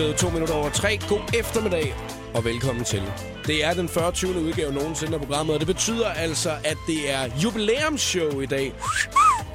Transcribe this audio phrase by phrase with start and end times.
[0.00, 0.98] Blevet to minutter over tre.
[1.08, 1.94] God eftermiddag
[2.34, 3.02] og velkommen til.
[3.46, 4.12] Det er den 40.
[4.40, 8.72] udgave nogensinde af programmet, og det betyder altså, at det er jubilæumsshow i dag.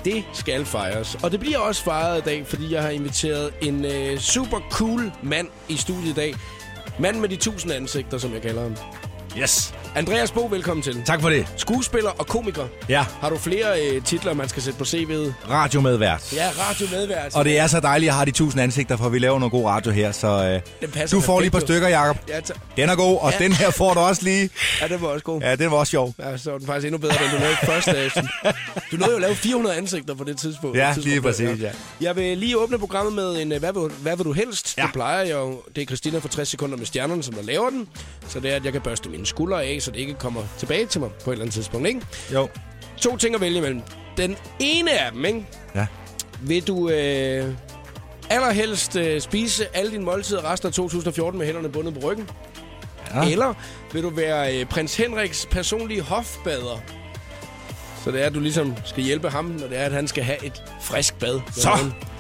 [0.04, 1.18] Det skal fejres.
[1.24, 5.12] Og det bliver også fejret i dag, fordi jeg har inviteret en øh, super cool
[5.24, 6.36] mand i studiet i dag.
[7.00, 8.76] Mand med de tusind ansigter, som jeg kalder ham.
[9.38, 9.74] Yes.
[9.96, 11.04] Andreas Bo, velkommen til.
[11.06, 11.48] Tak for det.
[11.58, 12.68] Skuespiller og komiker.
[12.90, 15.50] Ja, Har du flere øh, titler, man skal sætte på CV'et?
[15.50, 16.34] radiomedvært.
[16.34, 17.36] Ja, radiomedvært.
[17.36, 19.66] Og det er så dejligt at have de tusind ansigter, for vi laver noget god
[19.66, 22.18] radio her, så øh, Den passer du får lige et par stykker, Jacob.
[22.30, 22.40] Ja,
[22.78, 23.38] Den er god, og Ja.
[23.44, 24.50] den her får du også lige.
[24.82, 25.42] ja, det var også god.
[25.42, 26.14] Ja, den var også sjov.
[26.20, 28.30] Ja, så var den faktisk endnu bedre, end du lavede første aften.
[28.92, 30.78] Du nåede jo at lave 400 ansigter på det tidspunkt.
[30.78, 31.70] Ja, tidspunkt lige præcis, ja.
[32.02, 34.78] Jeg vil lige åbne programmet med en, øh, hvad vil, hvad vil du helst?
[34.78, 34.84] Ja.
[34.84, 35.62] Det plejer jeg jo.
[35.76, 37.88] Det er Christina for 60 sekunder med stjernerne, som der laver den.
[38.28, 40.86] Så det er, at jeg kan børste mine skuldre af, så det ikke kommer tilbage
[40.86, 42.02] til mig på et eller andet tidspunkt, ikke?
[42.34, 42.48] Jo.
[42.98, 43.82] To ting at vælge imellem.
[44.18, 45.46] Den ene af dem, ikke?
[45.76, 45.88] Ja.
[46.42, 47.54] Vil du øh,
[48.30, 52.30] allerhelst øh, spise alle dine måltider resten af 2014 med hænderne bundet på ryggen?
[53.16, 53.30] ja.
[53.30, 53.54] Eller
[53.94, 56.82] vil du være øh, prins Henriks personlige hofbader?
[58.04, 60.24] Så det er, at du ligesom skal hjælpe ham, når det er, at han skal
[60.24, 61.40] have et frisk bad.
[61.52, 61.70] Så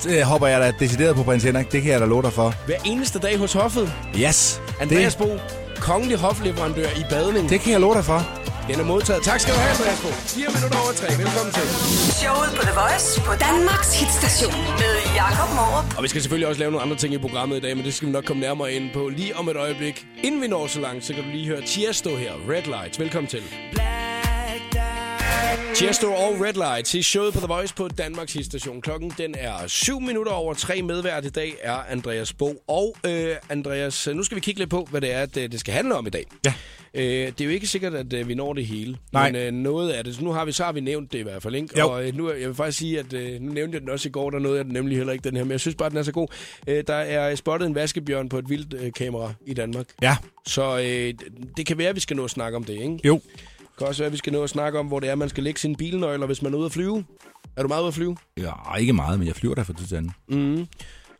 [0.09, 1.71] øh, hopper jeg da decideret på prins Henrik.
[1.71, 2.53] Det kan jeg da love dig for.
[2.65, 3.93] Hver eneste dag hos hoffet.
[4.19, 4.61] Yes.
[4.81, 5.37] Andreas Det, Bo,
[5.75, 7.49] kongelig hofleverandør i badning.
[7.49, 8.19] det kan jeg love dig for.
[8.67, 9.23] Den er modtaget.
[9.23, 10.07] Tak skal du have, Andreas Bo.
[10.07, 11.07] 4 minutter over 3.
[11.23, 11.67] Velkommen til.
[12.21, 15.97] Showet på The Voice på Danmarks hitstation med Jakob Morup.
[15.97, 17.93] Og vi skal selvfølgelig også lave nogle andre ting i programmet i dag, men det
[17.93, 20.05] skal vi nok komme nærmere ind på lige om et øjeblik.
[20.23, 22.31] Inden vi når så langt, så kan du lige høre Tiesto her.
[22.49, 22.99] Red Lights.
[22.99, 23.43] Velkommen til.
[25.75, 28.81] Tiesto og Red Lights i showet på The Voice på Danmarks station.
[28.81, 32.63] Klokken den er 7 minutter over 3 medvært i dag er Andreas Bo.
[32.67, 35.73] Og øh, Andreas, nu skal vi kigge lidt på, hvad det er, det, det skal
[35.73, 36.25] handle om i dag.
[36.45, 36.53] Ja.
[36.93, 38.97] Øh, det er jo ikke sikkert, at øh, vi når det hele.
[39.11, 39.31] Nej.
[39.31, 41.21] Men øh, noget af det, så nu har vi, så har vi nævnt det i
[41.21, 41.55] hvert fald.
[41.55, 41.79] Ikke?
[41.79, 41.89] Jo.
[41.89, 44.11] Og øh, nu, jeg vil faktisk sige, at øh, nu nævnte jeg den også i
[44.11, 45.97] går, der nåede jeg den nemlig heller ikke den her, men jeg synes bare, den
[45.97, 46.27] er så god.
[46.67, 49.85] Øh, der er spottet en vaskebjørn på et vildt øh, kamera i Danmark.
[50.01, 50.17] Ja.
[50.47, 51.13] Så øh,
[51.57, 52.99] det kan være, at vi skal nå at snakke om det, ikke?
[53.03, 53.21] Jo.
[53.75, 55.29] Det kan også være, at vi skal nå at snakke om, hvor det er, man
[55.29, 57.05] skal lægge sine bilnøgler, hvis man er ude at flyve.
[57.57, 58.17] Er du meget ude at flyve?
[58.37, 60.11] Ja, ikke meget, men jeg flyver der for til anden.
[60.29, 60.67] Mm.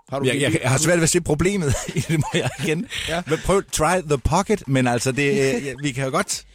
[0.10, 2.50] Har du Jeg, jeg, jeg har svært ved at se problemet i det, må jeg
[2.64, 2.88] igen.
[3.10, 3.24] Ja.
[3.28, 6.46] Men prøv, try the pocket, men altså, det, øh, ja, vi kan jo godt,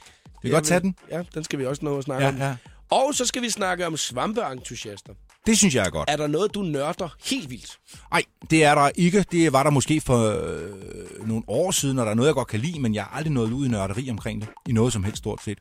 [0.42, 0.94] vi kan godt tage den.
[1.10, 2.38] Ja, den skal vi også nå at snakke Ja, om.
[2.38, 2.56] ja.
[2.90, 5.12] Og så skal vi snakke om svampeentusiaster.
[5.46, 6.10] Det synes jeg er godt.
[6.10, 7.78] Er der noget, du nørder helt vildt?
[8.12, 9.24] Nej, det er der ikke.
[9.32, 12.48] Det var der måske for øh, nogle år siden, og der er noget, jeg godt
[12.48, 14.48] kan lide, men jeg har aldrig nået ud i nørderi omkring det.
[14.68, 15.58] I noget som helst stort set.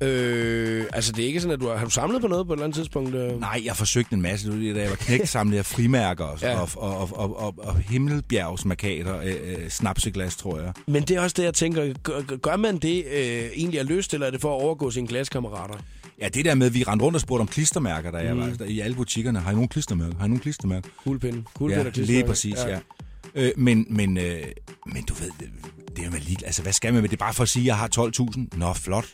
[0.00, 2.52] Øh, altså det er ikke sådan, at du har, har du samlet på noget på
[2.52, 3.14] et eller andet tidspunkt?
[3.14, 3.40] Øh?
[3.40, 4.74] Nej, jeg har forsøgt en masse.
[4.74, 6.50] Da jeg var knægt, samlede jeg frimærker og, Ja.
[6.50, 6.60] ja.
[6.60, 10.72] og, og, og, og, og, og himmelbjergsmarkader, øh, øh, snapseglas, tror jeg.
[10.86, 11.92] Men det er også det, jeg tænker.
[12.02, 15.06] Gør, gør man det øh, egentlig af lyst, eller er det for at overgå sine
[15.08, 15.74] klassekammerater?
[16.20, 18.50] Ja, det der med, at vi rendte rundt og spurgte om klistermærker, der jeg var
[18.58, 19.38] der, i alle butikkerne.
[19.40, 20.16] Har I nogen klistermærker?
[20.18, 20.88] Har I nogen klistermærker?
[21.04, 21.36] Kuglepinde.
[21.38, 22.26] Ja, Kuglepinde og lige klistermærker.
[22.28, 22.78] præcis, ja.
[23.34, 24.44] Øh, men, men, øh,
[24.86, 25.30] men du ved,
[25.96, 27.18] det, er med lige, altså hvad skal man med det?
[27.18, 28.58] bare for at sige, at jeg har 12.000.
[28.58, 29.04] Nå, flot.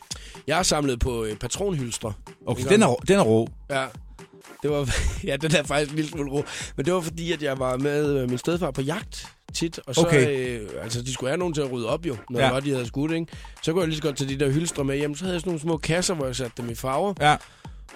[0.47, 2.13] Jeg har samlet på øh, patronhylstre.
[2.47, 3.47] Okay, den er, den er rå.
[3.69, 3.85] Ja.
[4.63, 4.89] Det var,
[5.29, 6.43] ja, den er faktisk en lille smule ro.
[6.75, 9.79] Men det var fordi, at jeg var med øh, min stedfar på jagt tit.
[9.87, 10.59] Og så, Okay.
[10.59, 12.59] øh, altså, de skulle have nogen til at rydde op jo, når ja.
[12.59, 13.27] de havde skudt, ikke?
[13.61, 15.15] Så kunne jeg lige så godt tage de der hylstre med hjem.
[15.15, 17.13] Så havde jeg sådan nogle små kasser, hvor jeg satte dem i farver.
[17.21, 17.35] Ja,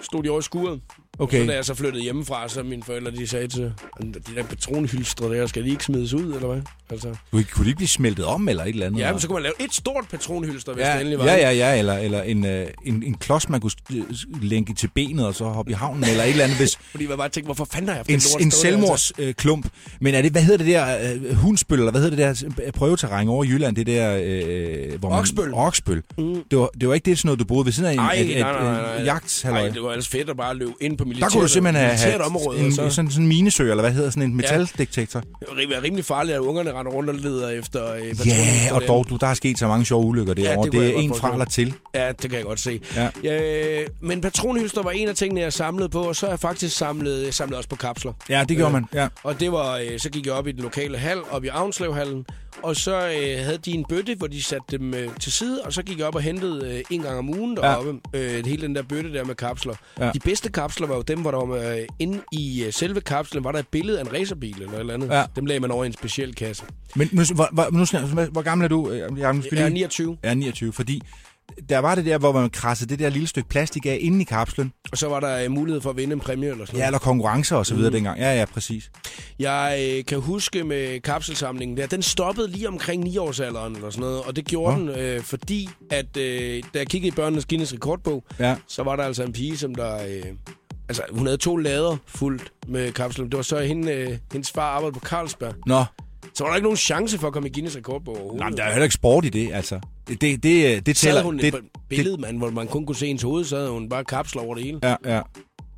[0.02, 0.80] Stod de over i skuret.
[1.18, 1.40] Okay.
[1.40, 3.72] Så da jeg så flyttede hjemmefra, så mine forældre, de sagde til,
[4.02, 6.62] de der patronhylstre der, skal de ikke smides ud, eller hvad?
[6.90, 9.00] Altså, Kunne, kunne de ikke blive smeltet om, eller et eller andet?
[9.00, 11.24] ja, men så kunne man lave et stort patronhylster, hvis ja, det endelig var.
[11.24, 14.02] ja, ja, ja, eller, eller en, øh, en, en klods, man kunne øh,
[14.42, 17.16] lænke til benet, og så hoppe i havnen, eller et eller andet, hvis Fordi jeg
[17.16, 18.60] bare tænkte, hvorfor fanden har jeg en, en altså?
[18.60, 19.36] selvmordsklump.
[19.36, 19.68] Klump.
[20.00, 22.72] Men er det, hvad hedder det der, øh, hundspøl, eller hvad hedder det der øh,
[22.72, 25.18] prøveterræn over Jylland, det der, øh, hvor man...
[25.18, 25.54] Oksbøl.
[25.54, 26.02] Oksbøl.
[26.18, 26.42] Mm.
[26.50, 28.12] Det, var, det var ikke det, sådan noget, du boede ved siden af en, Ej,
[28.12, 29.60] et, et, nej, nej, nej, jagthalløj.
[29.60, 31.32] Nej, det var ellers fedt at bare løbe ind på Der militæret.
[31.32, 32.90] kunne du simpelthen have, militært område, en, så...
[32.90, 35.20] sådan, sådan en minesø, eller hvad hedder sådan en metaldetektor.
[35.20, 39.06] Det var rimelig, farligt, at ungerne render rundt og leder efter øh, Ja, og dog,
[39.10, 40.64] du, der er sket så mange sjove ulykker Ja, derovre.
[40.64, 41.74] det det, jeg er en fra eller til.
[41.94, 42.80] Ja, det kan jeg godt se.
[42.96, 43.08] Ja.
[43.24, 46.76] Ja, men patronhylster var en af tingene, jeg samlede på, og så har jeg faktisk
[46.76, 48.12] samlet, jeg samlede også på kapsler.
[48.28, 48.84] Ja, det gjorde Øh, man.
[48.94, 49.08] Ja.
[49.22, 52.24] Og det var, øh, så gik jeg op i den lokale hal, op i Avnslevhallen,
[52.62, 55.72] og så øh, havde de en bøtte, hvor de satte dem øh, til side, og
[55.72, 58.38] så gik jeg op og hentede øh, en gang om ugen deroppe, ja.
[58.38, 59.74] øh, hele den der bøtte der med kapsler.
[60.00, 60.10] Ja.
[60.14, 63.44] De bedste kapsler var jo dem, hvor der var øh, inde i øh, selve kapslen,
[63.44, 65.08] var der et billede af en racerbil eller et eller andet.
[65.08, 65.24] Ja.
[65.36, 66.64] Dem lagde man over i en speciel kasse.
[66.96, 68.90] Men nu, hvor, hvor, nu hvor, hvor gammel er du?
[68.90, 71.02] Øh, Jeg, Jeg er 29, Jeg er 29, fordi
[71.68, 74.24] der var det der, hvor man krassede det der lille stykke plastik af inde i
[74.24, 74.72] kapslen.
[74.92, 76.88] og så var der øh, mulighed for at vinde en præmie eller sådan Ja, noget.
[76.88, 77.78] eller konkurrencer og så Mm.
[77.78, 78.18] videre dengang.
[78.20, 78.90] Ja, ja, præcis.
[79.38, 84.22] Jeg øh, kan huske med kapselsamlingen der, den stoppede lige omkring 9-årsalderen eller sådan noget,
[84.22, 84.92] og det gjorde Nå.
[84.92, 88.56] den, øh, fordi at øh, da jeg kiggede i børnenes Guinness rekordbog, Ja.
[88.68, 89.96] så var der altså en pige, som der...
[90.06, 90.22] Øh,
[90.88, 93.24] altså, hun havde to lader fuldt med kapsler.
[93.24, 95.54] Det var så hende, øh, hendes far arbejdede på Carlsberg.
[95.66, 95.84] Nå,
[96.36, 98.38] Så var der ikke nogen chance for at komme i Guinness rekordbog overhovedet.
[98.40, 99.80] Nej, men der er heller ikke sport i det, altså.
[100.08, 101.22] Det, det, det, det tæller.
[101.22, 103.88] hun det, et billede, man, hvor man kun kunne se ens hoved, så havde hun
[103.88, 104.78] bare kapsler over det hele.
[104.82, 105.20] Ja, ja.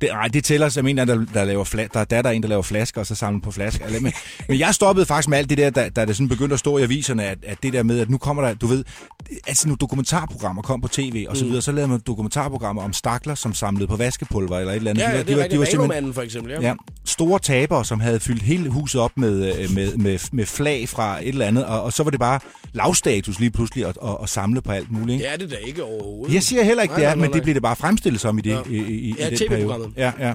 [0.01, 2.49] Det, nej, det tæller som en, der, der laver fla- der er datter en, der
[2.49, 3.85] laver flasker, og så samler på flasker.
[3.85, 4.13] Eller, men,
[4.49, 6.77] men jeg stoppede faktisk med alt det der, da, da det sådan begyndte at stå
[6.77, 8.83] i aviserne, at, at det der med, at nu kommer der, du ved,
[9.47, 11.49] altså nu dokumentarprogrammer kom på tv, og så Mm.
[11.49, 15.03] videre, så lavede man dokumentarprogrammer om stakler, som samlede på vaskepulver eller et eller andet.
[15.03, 16.61] Ja, De ja, det de var- de var simpelthen- for eksempel, ja.
[16.67, 16.73] Ja,
[17.05, 21.19] store tabere, som havde fyldt hele huset op med, øh, med, med, med flag fra
[21.21, 22.39] et eller andet, og, og så var det bare
[22.73, 25.11] lavstatus lige pludselig at, at, at samle på alt muligt.
[25.13, 25.23] Ikke?
[25.25, 26.33] Det er det da ikke overhovedet.
[26.33, 28.21] Jeg siger heller ikke, Nej, det er, nej, nej, men det bliver det bare fremstillet
[28.21, 28.59] som i, det, Ja.
[28.69, 29.88] i, i, i, Ja, den TV-programmet.
[29.93, 30.13] Periode.
[30.19, 30.33] Ja, ja.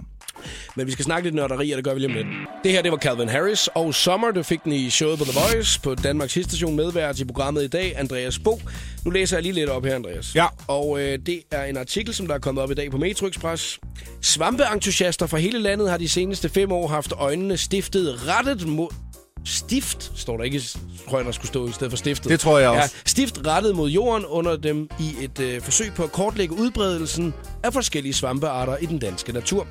[0.76, 2.26] Men vi skal snakke lidt nørderi, og det gør vi lige om lidt.
[2.64, 4.30] Det her, det var Calvin Harris og Sommer.
[4.30, 7.68] Du fik den i showet på The Voice på Danmarks Hitstation medvært i programmet i
[7.68, 8.60] dag, Andreas Bo.
[9.04, 10.34] Nu læser jeg lige lidt op her, Andreas.
[10.34, 10.46] Ja.
[10.66, 13.26] Og øh, det er en artikel, som der er kommet op i dag på Metro
[13.26, 13.80] Express.
[14.20, 18.88] Svampeentusiaster fra hele landet har de seneste fem år haft øjnene stiftet rettet mod...
[19.44, 20.62] Stift, står der ikke,
[21.08, 22.30] tror jeg, der skulle stå i stedet for stiftet.
[22.30, 22.80] Det tror jeg også.
[22.80, 27.34] Ja, stift rettet mod jorden under dem i et øh, forsøg på at kortlægge udbredelsen
[27.62, 29.66] af forskellige svampearter i den danske natur.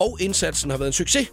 [0.00, 1.28] Og indsatsen har været en succes.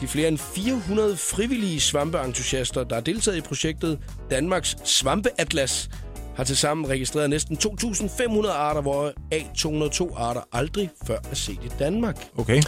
[0.00, 3.98] De flere end 400 frivillige svampeentusiaster, der har deltaget i projektet
[4.30, 5.90] Danmarks Svampeatlas,
[6.36, 12.28] har tilsammen registreret næsten 2.500 arter, hvoraf 202 arter aldrig før er set i Danmark.
[12.36, 12.62] Okay.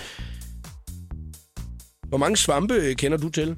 [2.08, 3.56] Hvor mange svampe kender du til?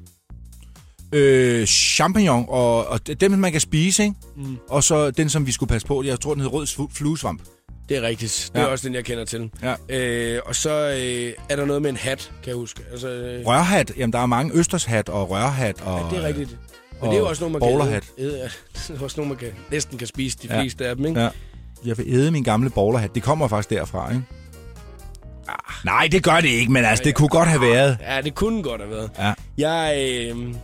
[1.12, 4.14] Øh, champignon, og, og dem, man kan spise, ikke?
[4.36, 4.56] Mm.
[4.68, 7.42] Og så den, som vi skulle passe på, jeg tror, den hedder rød fluesvamp.
[7.88, 8.50] Det er rigtigt.
[8.54, 8.70] Det er Ja.
[8.70, 9.50] også den, jeg kender til.
[9.62, 9.74] Ja.
[9.88, 12.80] Øh, og så øh, er der noget med en hat, kan jeg huske.
[12.92, 15.80] Altså, øh, Rørhat, jamen der er mange østershat og rørhat.
[15.80, 16.50] Og, ja, det er rigtigt.
[16.50, 18.02] Men og det er jo også nogle, man bowlerhat.
[18.16, 18.38] kan æde.
[18.40, 18.48] er
[19.02, 20.60] også nogle, man kan, næsten kan spise de Ja.
[20.60, 21.20] fleste af dem, ikke?
[21.20, 21.28] Ja.
[21.84, 23.14] Jeg vil æde min gamle bowlerhat.
[23.14, 24.22] Det kommer faktisk derfra, ikke?
[25.48, 25.84] Ah.
[25.84, 27.98] Nej, det gør det ikke, men altså, det kunne godt have været.
[28.00, 29.10] Ja, det kunne godt have været.
[29.18, 29.32] Ja.
[29.58, 29.96] Jeg,
[30.30, 30.54] øh,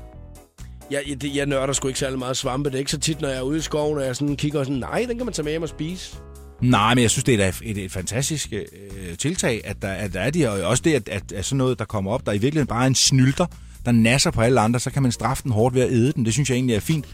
[0.90, 2.68] jeg, jeg, jeg nørder sgu ikke særlig meget svampe.
[2.70, 4.58] Det er ikke så tit, når jeg er ude i skoven, og jeg sådan kigger
[4.58, 6.16] og sådan, nej, den kan man tage med hjem og spise.
[6.62, 10.20] Nej, men jeg synes, det er et, et fantastisk øh, tiltag, at der, at der
[10.20, 10.48] er de.
[10.50, 12.82] Og også det, at, at, at sådan noget, der kommer op, der i virkeligheden bare
[12.82, 13.46] er en snylter,
[13.86, 16.24] der nasser på alle andre, så kan man straffe den hårdt ved at æde den.
[16.24, 17.04] Det synes jeg egentlig er fint.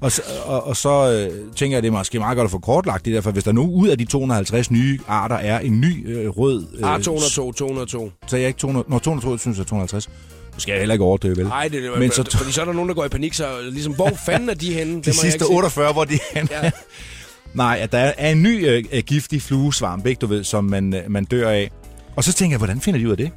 [0.00, 2.58] Og, så- og, og så øh, tænker jeg, det er måske meget godt at få
[2.58, 5.80] kortlagt det der, for hvis der nu ud af de 250 nye arter er en
[5.80, 6.66] ny øh, rød...
[6.78, 8.10] Øh, Ah, 202, 202.
[8.26, 8.86] Så jeg ikke 200...
[8.88, 10.10] Nå, 202, synes jeg er 250.
[10.54, 11.46] Nu skal jeg heller ikke overdøve, vel?
[11.46, 13.60] Nej, det er Men så- fordi så er der nogen, der går i panik, så
[13.70, 14.92] ligesom, hvor fanden er de henne?
[14.94, 15.50] Dem De jeg sidste ikke set.
[15.54, 16.70] 48, hvor de er Ja.
[17.54, 20.94] Nej, at der er en ny øh, øh, giftig fluesvamp, ikke, du ved, som man,
[20.94, 21.70] øh, man dør af.
[22.16, 23.30] Og så tænker jeg, hvordan finder de ud af det?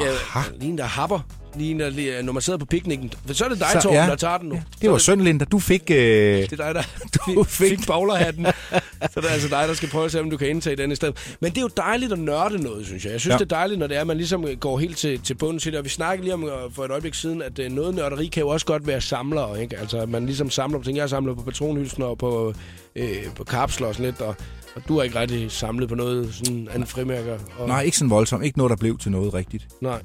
[0.00, 0.40] Ja, Aha.
[0.60, 1.20] lige en, der happer.
[1.56, 3.12] Lige, når man sidder på piknikken.
[3.32, 4.06] Så er det dig, Så- Torben, ja.
[4.06, 4.54] der tager den nu.
[4.54, 5.44] Ja, Så det var er synd, Linda.
[5.44, 5.82] Du fik...
[5.90, 6.82] Øh, Det er dig, der
[7.34, 8.46] Du fik, fik- bowlerhatten.
[8.46, 10.92] så det er altså dig, der skal prøve at se, om du kan indtage den
[10.92, 11.36] i stedet.
[11.40, 13.12] Men det er jo dejligt at nørde noget, synes jeg.
[13.12, 13.38] Jeg synes, Ja.
[13.38, 15.72] det er dejligt, når det er, at man ligesom går helt til, til bunden til
[15.72, 15.78] det.
[15.78, 18.40] Og vi snakkede lige om øh, for et øjeblik siden, at øh, noget nørderi kan
[18.40, 19.56] jo også godt være samler.
[19.56, 19.78] Ikke?
[19.78, 20.96] Altså, at man ligesom samler på ting.
[20.96, 22.54] Jeg samler på patronhylsen og på,
[22.96, 23.06] øh,
[23.36, 24.20] på kapsler og sådan lidt.
[24.20, 24.34] Og,
[24.74, 27.38] og du har ikke rigtig samlet på noget sådan andet frimærker.
[27.58, 28.44] Og, nej, ikke sådan voldsomt.
[28.44, 29.66] Ikke noget, der blev til noget rigtigt.
[29.80, 30.02] Nej.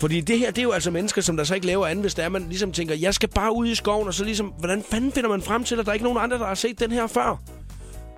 [0.00, 2.14] Fordi det her, det er jo altså mennesker, som der så ikke laver andet, hvis
[2.14, 4.84] det er, man ligesom tænker, jeg skal bare ud i skoven, og så ligesom, hvordan
[4.90, 6.92] fanden finder man frem til, at der er ikke nogen andre, der har set den
[6.92, 7.40] her før?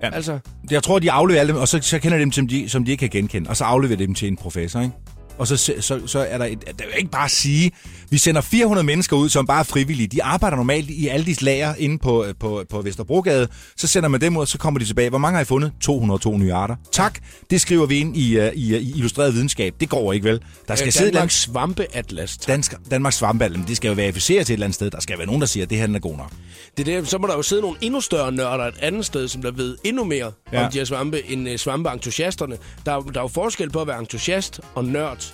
[0.03, 0.09] Ja.
[0.09, 0.39] Altså,
[0.71, 2.91] Jeg tror, de afleverer dem, og så, så kender de dem, som de, som de
[2.91, 3.49] ikke kan genkende.
[3.49, 4.93] Og så afleverer de dem til en professor, ikke?
[5.41, 7.71] Og så, så, så er der et, det er ikke bare at sige,
[8.09, 10.07] vi sender 400 mennesker ud, som bare er frivillige.
[10.07, 13.47] De arbejder normalt i alle de lager inde på, på, på Vesterbrogade.
[13.77, 15.09] Så sender man dem ud, og så kommer de tilbage.
[15.09, 15.71] Hvor mange har I fundet?
[15.81, 16.75] 202 nye arter.
[16.91, 17.19] Tak,
[17.49, 19.73] det skriver vi ind i, uh, i, uh, i illustreret videnskab.
[19.79, 20.41] Det går ikke vel.
[20.67, 22.37] Der skal øh, sidde Danmarks Svampeatlas.
[22.37, 24.91] Dansk, Danmarks svampealder, men det skal jo verificeres til et eller andet sted.
[24.91, 26.31] Der skal være nogen, der siger, at det her den er god nok.
[26.77, 29.27] Det er det, så må der jo sidde nogle endnu større nørder et andet sted,
[29.27, 30.65] som der ved endnu mere Ja.
[30.65, 32.57] om de her svampe, end uh, svampe-entusiasterne.
[32.85, 35.30] Der, er der er jo forskel på at være entusiast og nørd.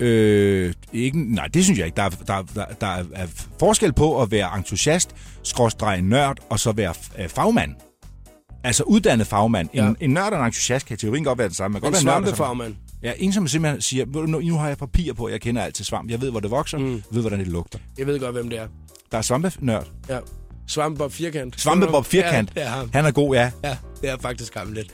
[0.00, 1.96] Øh, ikke, nej, det synes jeg ikke.
[1.96, 3.26] Der er, der, der, der er
[3.58, 5.10] forskel på at være entusiast,
[5.42, 7.74] skråstreg nørd, og så være øh, fagmand.
[8.64, 9.68] Altså uddannet fagmand.
[9.74, 9.82] Ja.
[9.82, 9.88] Ja.
[9.88, 11.72] En, en nørd og en entusiast kan i teorien godt være det samme.
[11.72, 12.74] Man kan En godt være nørd svampefagmand.
[13.02, 15.62] Ja, en som simpelthen siger, "Ved du, nu, nu har jeg papir på, jeg kender
[15.62, 16.10] alt til svamp.
[16.10, 16.92] Jeg ved, hvor det vokser, mm.
[16.92, 17.78] jeg ved, hvordan det lugter.
[17.98, 18.66] Jeg ved godt, hvem det er.
[19.12, 19.86] Der er svampenørd.
[20.08, 20.18] Ja.
[20.68, 21.60] Svampebob Firkant.
[21.60, 22.52] Svampebob Firkant.
[22.56, 22.90] Ja, det er ham.
[22.92, 23.50] Han er god, ja.
[23.64, 24.88] Ja, det er faktisk ham lidt.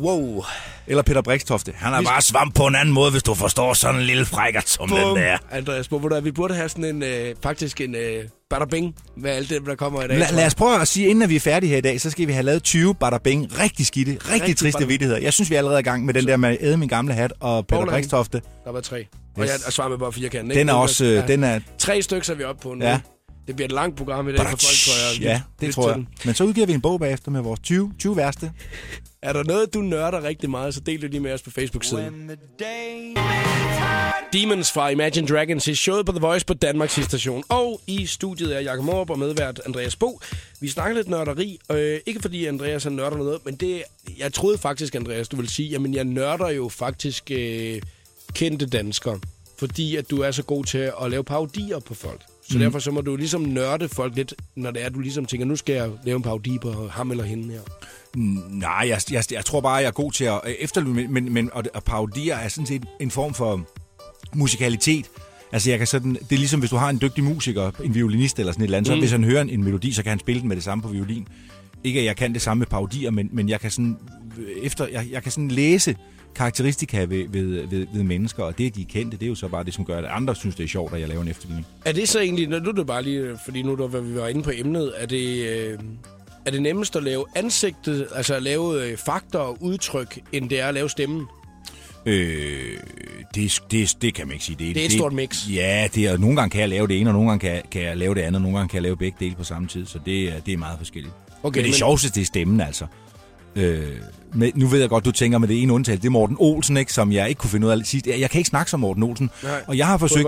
[0.00, 0.44] Wow.
[0.86, 1.72] Eller Peter Brikstofte.
[1.76, 4.24] Han er Vi- bare svamp på en anden måde, hvis du forstår sådan en lille
[4.24, 5.14] frækkert som den Bum.
[5.16, 5.38] der.
[5.50, 8.80] Andreas, hvor du, vi burde have sådan en, øh, faktisk en øh, bada
[9.16, 10.18] med alt det, der kommer i dag.
[10.18, 12.26] La, lad os prøve at sige, inden vi er færdige her i dag, så skal
[12.26, 13.58] vi have lavet 20 bada bing.
[13.58, 15.20] Rigtig skidte, rigtig, rigtig triste bada- vittigheder.
[15.20, 17.32] Jeg synes, vi er allerede i gang med den der med æde min gamle hat
[17.40, 17.92] og Peter Bowling.
[17.92, 18.42] Brikstofte.
[18.64, 19.06] Der var tre.
[19.36, 19.48] Og Yes.
[19.50, 20.50] jeg og Svampebob Firkant.
[20.50, 20.58] ikke?
[20.60, 21.26] Den er også, øh, Ja.
[21.26, 22.84] den er, Tre stykker er vi oppe på nu.
[22.84, 23.00] Ja.
[23.46, 25.22] Det bliver et langt program i dag for folk, tror jeg.
[25.22, 25.96] Ja, det tror jeg.
[25.96, 26.08] den.
[26.24, 28.50] Men så udgiver vi en bog bagefter med vores 20, 20 værste.
[29.22, 32.30] Er der noget, du nørder rigtig meget, så del det lige med os på Facebook-siden.
[34.32, 37.44] Demons fra Imagine Dragons i showet på The Voice på Danmarks station.
[37.48, 40.20] Og i studiet er Jakob Morup og medvært Andreas Bo.
[40.60, 43.82] Vi snakker lidt nørderi, øh, ikke fordi Andreas han nørder noget, men det,
[44.18, 47.82] jeg troede faktisk, Andreas, du vil sige, jamen jeg nørder jo faktisk øh,
[48.34, 49.20] kendte danskere.
[49.58, 52.20] Fordi at du er så god til at lave parodier på folk.
[52.52, 52.64] Så mm.
[52.64, 55.46] derfor så må du ligesom nørde folk lidt, når det er, at du ligesom tænker,
[55.46, 57.60] nu skal jeg lave en parodi på ham eller hende her.
[58.50, 61.32] Nej, jeg, jeg, jeg tror bare, jeg er god til at øh, efterlyde, men, men,
[61.32, 63.68] men og, og parodier er sådan set en form for
[64.34, 65.06] musikalitet.
[65.52, 68.38] Altså, jeg kan sådan, det er ligesom, hvis du har en dygtig musiker, en violinist
[68.38, 68.96] eller sådan et eller andet, mm.
[68.96, 70.82] så hvis han hører en, en melodi, så kan han spille den med det samme
[70.82, 71.28] på violin.
[71.84, 73.96] Ikke, at jeg kan det samme med parodier, men, men jeg kan sådan,
[74.62, 75.96] efter, jeg, jeg kan sådan læse
[76.34, 79.48] karakteristika ved, ved, ved, ved mennesker, og det, de er kendte, det er jo så
[79.48, 81.66] bare det, som gør, at andre synes, det er sjovt, at jeg laver en efterligning.
[81.84, 84.42] Er det så egentlig, nu er det bare lige, fordi nu da vi var inde
[84.42, 85.78] på emnet, er det, øh,
[86.46, 90.60] er det nemmest at lave ansigtet, altså at lave øh, fakter og udtryk, end det
[90.60, 91.26] er at lave stemmen?
[92.06, 92.76] Øh,
[93.34, 94.56] det, det, det kan man ikke sige.
[94.58, 95.48] Det, det er et det, stort mix.
[95.50, 97.82] Ja, det er, nogle gange kan jeg lave det ene, og nogle gange kan, kan
[97.82, 99.86] jeg lave det andet, og nogle gange kan jeg lave begge dele på samme tid,
[99.86, 101.14] så det, det er meget forskelligt.
[101.42, 101.74] Okay, men det men...
[101.74, 102.86] sjoveste, det er stemmen, altså.
[103.56, 103.88] Øh,
[104.34, 106.02] men nu ved jeg godt, du tænker med det ene undtagelse.
[106.02, 108.06] Det er Morten Olsen, ikke, som jeg ikke kunne finde ud af sidst.
[108.06, 109.30] Jeg kan ikke snakke som Morten Olsen.
[109.42, 110.26] Nej, og jeg har forsøgt,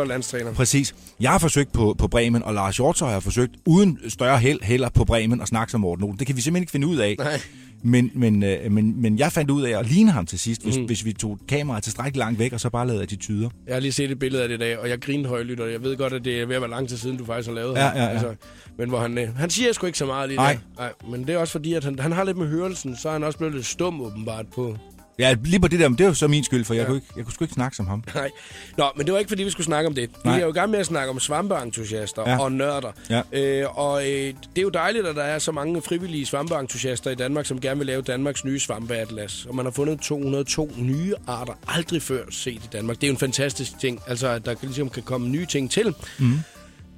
[0.54, 4.62] præcis, jeg har forsøgt på, på Bremen, og Lars Hjortøj har forsøgt uden større held
[4.62, 6.18] heller på Bremen at snakke som Morten Olsen.
[6.18, 7.14] Det kan vi simpelthen ikke finde ud af.
[7.18, 7.40] Nej.
[7.86, 10.78] Men, men, øh, men, men jeg fandt ud af at ligne ham til sidst, hvis,
[10.78, 10.84] mm.
[10.84, 13.48] hvis vi tog kameraet tilstrækkeligt langt væk, og så bare lavede attityder.
[13.66, 15.72] Jeg har lige set et billede af det i dag, og jeg grinede højlydt, og
[15.72, 17.54] jeg ved godt, at det er ved at være lang tid siden, du faktisk har
[17.54, 18.08] lavet ja, ja, ja.
[18.08, 18.34] Altså,
[18.78, 20.52] men hvor han, øh, han siger sgu ikke så meget lige Nej.
[20.52, 20.82] der.
[20.82, 20.92] Nej.
[21.10, 23.24] Men det er også fordi, at han, han har lidt med hørelsen, så er han
[23.24, 24.76] også blevet lidt stum åbenbart på,
[25.18, 26.86] Ja, lige på det der, men det er jo så min skyld, for jeg, ja.
[26.86, 28.04] kunne, ikke, jeg kunne sgu ikke snakke som ham.
[28.14, 28.30] Nej.
[28.76, 30.08] Nå, men det var ikke, fordi vi skulle snakke om det.
[30.10, 30.38] Vi Nej.
[30.38, 32.38] er jo i gang med at snakke om svampeentusiaster Ja.
[32.40, 32.92] og nørder.
[33.10, 33.22] Ja.
[33.32, 37.14] Øh, og øh, det er jo dejligt, at der er så mange frivillige svampeentusiaster i
[37.14, 39.46] Danmark, som gerne vil lave Danmarks nye svampeatlas.
[39.48, 42.96] Og man har fundet 202 nye arter, aldrig før set i Danmark.
[42.96, 45.94] Det er jo en fantastisk ting, altså at der ligesom kan komme nye ting til.
[46.18, 46.32] Mm.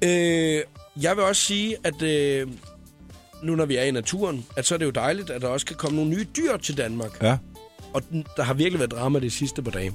[0.01, 0.61] Øh,
[1.01, 2.47] jeg vil også sige, at øh,
[3.43, 5.65] nu når vi er i naturen, at så er det jo dejligt, at der også
[5.65, 7.23] kan komme nogle nye dyr til Danmark.
[7.23, 7.37] Ja.
[7.93, 9.93] Og den- der har virkelig været drama de sidste par dage.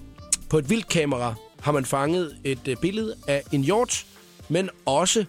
[0.50, 4.06] På et vildt kamera har man fanget et øh, billede af en hjort,
[4.48, 5.24] men også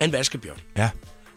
[0.00, 0.56] af en vaskebjørn.
[0.76, 0.90] Ja.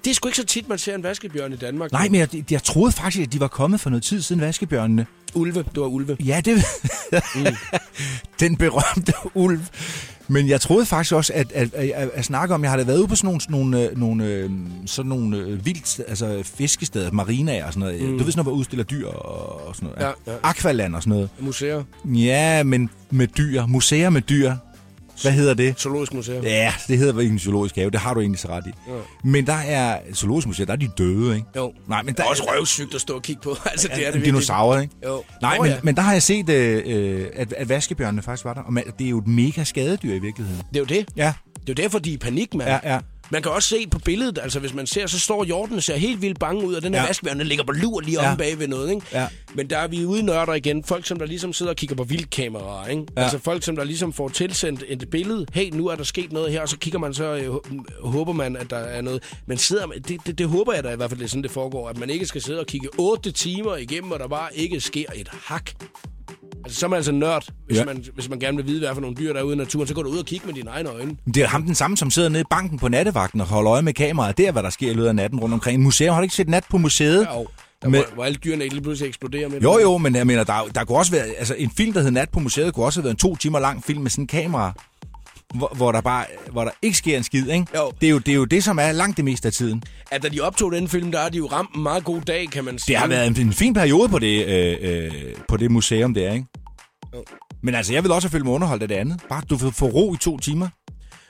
[0.04, 1.92] Det er sgu ikke så tit, man ser en vaskebjørn i Danmark.
[1.92, 5.06] Nej, men jeg, jeg troede faktisk, at de var kommet for noget tid siden, vaskebjørnene.
[5.34, 6.18] Ulve, det var ulve.
[6.26, 6.64] Ja, det
[7.36, 7.46] mm.
[8.40, 9.60] Den berømte ulv.
[10.28, 12.84] Men jeg troede faktisk også, at, at, at, at, at snakke om, jeg har da
[12.84, 14.50] været ude på sådan nogle, nogle, øh, nogle, øh,
[14.86, 18.02] sådan nogle øh, vildt, altså fiskesteder, marinaer og sådan noget.
[18.02, 18.18] Mm.
[18.18, 20.14] Du ved sådan noget, hvor udstiller dyr og, og sådan noget.
[20.28, 20.38] Ja, ja.
[20.44, 21.30] Aqualand og sådan noget.
[21.40, 21.84] Museer.
[22.06, 23.66] Ja, men med dyr.
[23.66, 24.54] Museer med dyr.
[25.22, 25.80] Hvad hedder det?
[25.80, 26.44] Zoologisk museum.
[26.44, 27.90] Ja, det hedder ikke en zoologisk have.
[27.90, 28.70] Det har du egentlig så ret i.
[28.88, 28.94] Ja.
[29.24, 31.48] Men der er zoologisk museer, der er de døde, ikke?
[31.56, 31.74] Jo.
[31.88, 33.56] Nej, men Det der er også røvsygt at stå og kigge på.
[33.72, 34.94] altså, det er det dinosaurer, ikke?
[35.06, 35.24] Jo.
[35.42, 35.78] Nej, Nå, men, ja.
[35.84, 38.62] men der har jeg set, øh, at, at vaskebjørnene faktisk var der.
[38.62, 40.64] Og man, det er jo et mega skadedyr i virkeligheden.
[40.70, 41.06] Det er jo det.
[41.18, 42.70] Ja, Det er jo derfor, de er i panik, mand.
[42.70, 43.00] ja, ja.
[43.30, 45.46] Man kan også se på billedet, altså hvis man ser, så står
[45.78, 47.08] og ser helt vildt bange ud, og den her Ja.
[47.08, 48.28] vaskebjørn, ligger på lur lige Ja.
[48.28, 49.06] omme bag ved noget, ikke?
[49.14, 49.28] Ja.
[49.54, 50.84] Men der er vi ude nørder igen.
[50.84, 53.04] Folk, som der ligesom sidder og kigger på vildkameraer, ikke?
[53.18, 53.22] Ja.
[53.22, 55.46] Altså folk, som der ligesom får tilsendt et billede.
[55.54, 57.64] Hey, nu er der sket noget her, og så kigger man så, øh, hå-
[58.10, 59.24] håber man, at der er noget.
[59.46, 61.44] Men sidder man, det, det, det håber jeg da i hvert fald, det er sådan,
[61.44, 61.90] det foregår.
[61.90, 65.06] At man ikke skal sidde og kigge 8 timer igennem, og der bare ikke sker
[65.16, 65.72] et hak.
[66.68, 67.82] Altså, så er man altså nørd, hvis, Ja.
[67.82, 67.86] ja.
[67.86, 69.88] man, hvis man gerne vil vide, hvad for nogle dyr, der er ude i naturen.
[69.88, 71.16] Så går du ud og kigger med dine egne øjne.
[71.26, 73.82] Det er ham den samme, som sidder nede i banken på nattevagten og holder øje
[73.82, 74.38] med kameraet.
[74.38, 75.82] Det er, hvad der sker i løbet af natten rundt omkring.
[75.82, 77.28] Museum, har du ikke set nat på museet?
[77.36, 77.48] Jo,
[77.82, 80.44] der, Men- hvor, hvor alle dyrene lige pludselig eksploderer med Jo, jo, men jeg mener,
[80.44, 81.26] der, der kunne også være...
[81.26, 83.60] Altså, en film, der hed Nat på museet, kunne også have været en to timer
[83.60, 84.74] lang film med sådan en kamera,
[85.56, 87.68] hvor, hvor, der bare, hvor der ikke sker en skid, ikke?
[87.76, 87.92] Jo.
[88.02, 89.84] Det er, jo, det er jo det, som er langt det meste af tiden.
[90.12, 92.50] At da de optog den film, der har de jo ramt en meget god dag,
[92.52, 92.94] kan man sige.
[92.94, 95.12] Det har været en, en fin periode på det, øh, øh,
[95.48, 96.46] på det museum der, ikke?
[97.14, 97.24] Jo.
[97.64, 99.22] Men altså, jeg vil også have følt mig underholdt af det andet.
[99.30, 100.68] Bare du får få ro i to timer.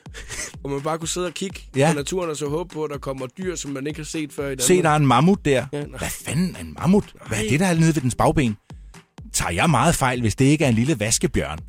[0.61, 1.89] Hvor man bare kunne sidde og kigge Ja.
[1.91, 4.33] på naturen og så håbe på, at der kommer dyr, som man ikke har set
[4.33, 4.61] før i Danmark.
[4.61, 5.65] Se, der er en mammut der.
[5.73, 5.97] Ja, nej.
[5.97, 7.13] Hvad fanden er en mammut?
[7.27, 8.57] Hvad er det, der er nede ved dens bagben?
[9.33, 11.59] Tager jeg meget fejl, hvis det ikke er en lille vaskebjørn,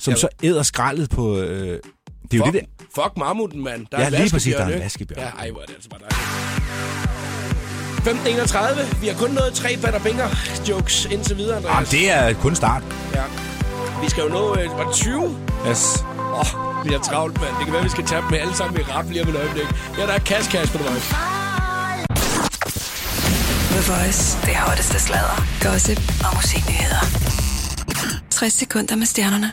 [0.00, 0.18] som Ja.
[0.18, 1.36] så æder skraldet på...
[1.38, 1.78] Øh,
[2.30, 3.02] det er jo Fuck, det der...
[3.02, 3.86] fuck mammuten, mand.
[3.92, 5.20] Der Ja, er en lige præcis, der er en vaskebjørn.
[5.20, 6.18] Ja, ej, hvor er det altså bare dejligt.
[8.92, 9.00] 15.31.
[9.00, 10.28] Vi har kun nået tre batter binger
[10.68, 11.88] jokes indtil videre, Ah, Andreas.
[11.88, 12.82] det er kun start.
[13.14, 13.22] Ja.
[14.02, 15.36] Vi skal jo nå, øh, var det 20?
[15.68, 16.04] Yes.
[16.18, 17.50] Åh, oh, vi er travlt, mand.
[17.58, 19.66] Det kan være, vi skal tage dem alle sammen i rap lige om et øjeblik.
[19.98, 20.98] Ja, der er Cash Cash på det vej.
[23.74, 24.38] The Voice.
[24.46, 25.98] Det hotteste sladder, gossip
[26.30, 27.02] og musiknyheder.
[28.30, 29.52] 60 sekunder med stjernerne.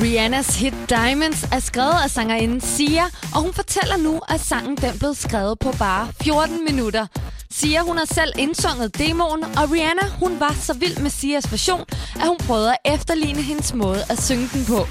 [0.00, 4.98] Rihannas hit Diamonds er skrevet af sangerinden Sia, og hun fortæller nu, at sangen den
[4.98, 7.06] blev skrevet på bare 14 minutter.
[7.50, 11.84] Sia, hun har selv indsunget demoen, og Rihanna, hun var så vild med Sias version,
[12.14, 14.86] at hun prøvede at efterligne hendes måde at synge den på.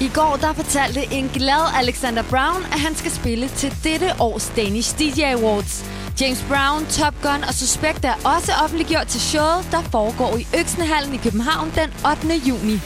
[0.00, 4.52] I går der fortalte en glad Alexander Brown, at han skal spille til dette års
[4.56, 5.99] Danish DJ Awards.
[6.20, 11.14] James Brown, Top Gun og Suspect er også offentliggjort til showet, der foregår i Øksenhallen
[11.14, 12.48] i København den 8.
[12.48, 12.80] juni.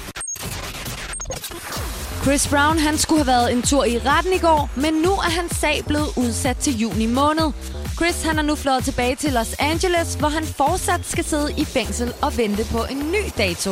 [2.22, 5.30] Chris Brown han skulle have været en tur i retten i går, men nu er
[5.30, 7.52] hans sag blevet udsat til juni måned.
[7.96, 11.64] Chris han er nu flået tilbage til Los Angeles, hvor han fortsat skal sidde i
[11.64, 13.70] fængsel og vente på en ny dato.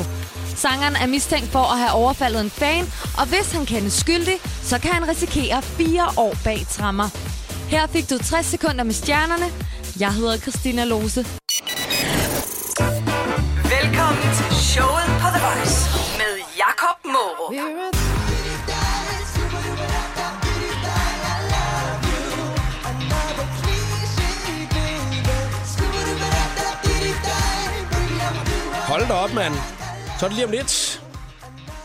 [0.57, 2.85] Sangeren er mistænkt for at have overfaldet en fan,
[3.19, 7.09] og hvis han kendes skyldig, så kan han risikere fire år bag trammer.
[7.73, 9.45] Her fik du 60 sekunder med stjernerne.
[10.01, 11.21] Jeg hedder Christina Lose.
[13.75, 15.79] Velkommen til showet på The Voice
[16.21, 17.55] med Jakob Morup.
[28.89, 29.55] Hold da op, mand.
[30.19, 31.03] Så er det lige om lidt.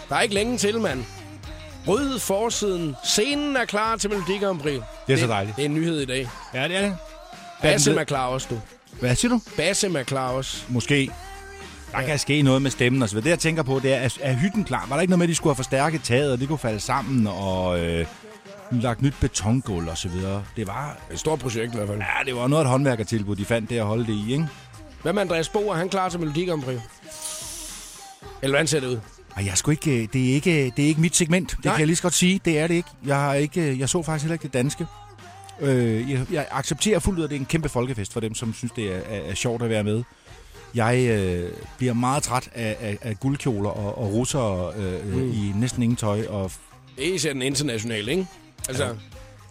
[0.09, 1.16] Der er ikke længe til, mand.
[1.87, 2.95] Rød forsiden.
[3.03, 4.81] Scenen er klar til Melodi Grand Prix.
[5.07, 5.55] Det er så dejligt.
[5.55, 6.29] Det er en nyhed i dag.
[6.53, 6.97] Ja, det er det.
[7.61, 8.59] Bassem er klar også, du.
[8.99, 9.41] Hvad siger du?
[9.57, 10.63] Bassem er klar også.
[10.69, 11.11] Måske.
[11.91, 13.23] Der kan ske noget med stemmen og så videre.
[13.23, 14.85] Det, jeg tænker på, det er, er, er hytten klar?
[14.89, 16.79] Var der ikke noget med, at de skulle have forstærket taget, og det kunne falde
[16.79, 18.05] sammen, og øh,
[18.71, 20.43] lagt nyt betongulv og så videre?
[20.55, 21.99] Det var, Et stort projekt i hvert fald.
[21.99, 24.47] ja, det var noget af et håndværkertilbud, de fandt det at holde det i, ikke?
[25.01, 25.59] Hvad med Andreas Bo?
[25.69, 26.79] Er han klar til Melodi Grand Prix?
[28.41, 28.99] Eller hvordan ser det ud?
[29.37, 31.49] Og jeg sgu ikke, øh, det, er ikke, det er ikke mit segment.
[31.49, 31.73] Det Nej.
[31.73, 32.41] kan jeg lige så godt sige.
[32.45, 32.89] Det er det ikke.
[33.05, 34.85] Jeg, har ikke, øh, jeg så faktisk heller ikke det danske.
[35.61, 38.53] Øh, jeg, jeg accepterer fuldt ud, at det er en kæmpe folkefest for dem, som
[38.53, 40.03] synes, det er, er, er sjovt at være med.
[40.75, 45.31] Jeg øh, bliver meget træt af, af, af guldkjoler og, og russere øh, mm.
[45.31, 46.25] i næsten ingen tøj.
[46.29, 46.51] Og
[46.97, 48.27] Det er især den internationale, ikke?
[48.69, 48.91] Altså, ja.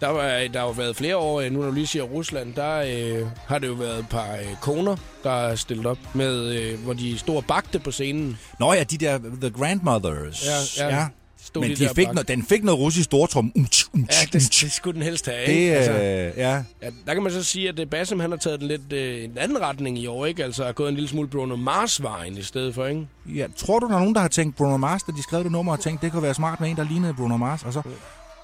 [0.00, 2.54] Der, var, der har jo været flere år, øh, nu når du lige siger Rusland,
[2.54, 6.44] der øh, har det jo været et par øh, koner, der er stillet op, med,
[6.54, 8.38] øh, hvor de stod og bagte på scenen.
[8.60, 10.46] Nå ja, de der The Grandmothers.
[10.78, 11.06] Ja, ja.
[11.44, 13.52] Stod Men de de fik no, den fik noget russisk stortrum.
[13.56, 14.64] Umtsch, umtsch, Ja, det, umtsch.
[14.64, 15.74] det skulle den helst have, Det, ikke?
[15.76, 15.98] Altså, øh,
[16.36, 16.62] ja.
[16.82, 19.24] ja, der kan man så sige, at øh, Bassem han har taget den lidt øh,
[19.24, 20.44] en anden retning i år, ikke?
[20.44, 23.06] Altså er gået en lille smule Bruno Mars-vejen i stedet for, ikke?
[23.34, 25.52] Ja, tror du, der er nogen, der har tænkt Bruno Mars, da de skrev det
[25.52, 27.62] nummer, og tænkt, det kunne være smart med en, der lignede Bruno Mars?
[27.64, 27.82] Og så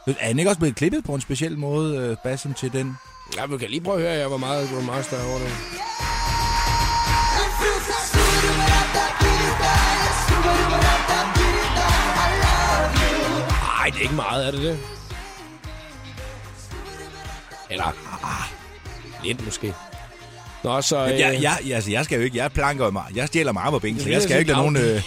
[0.06, 2.16] er han ikke også blevet klippet på en speciel måde, øh,
[2.54, 2.96] til den?
[3.36, 5.52] Ja, vi kan lige prøve at høre, hvor meget var meget der er over det.
[13.82, 14.78] Nej, det er ikke meget, er det det?
[17.70, 17.84] Eller,
[18.24, 18.48] ah,
[19.24, 19.74] lidt måske.
[20.64, 20.98] Nå, så...
[20.98, 23.16] Ja, øh, jeg, jeg, altså, jeg skal jo ikke, jeg planker meget.
[23.16, 24.82] Jeg stjæler meget på ben, så jeg skal ikke lade nogen, øh,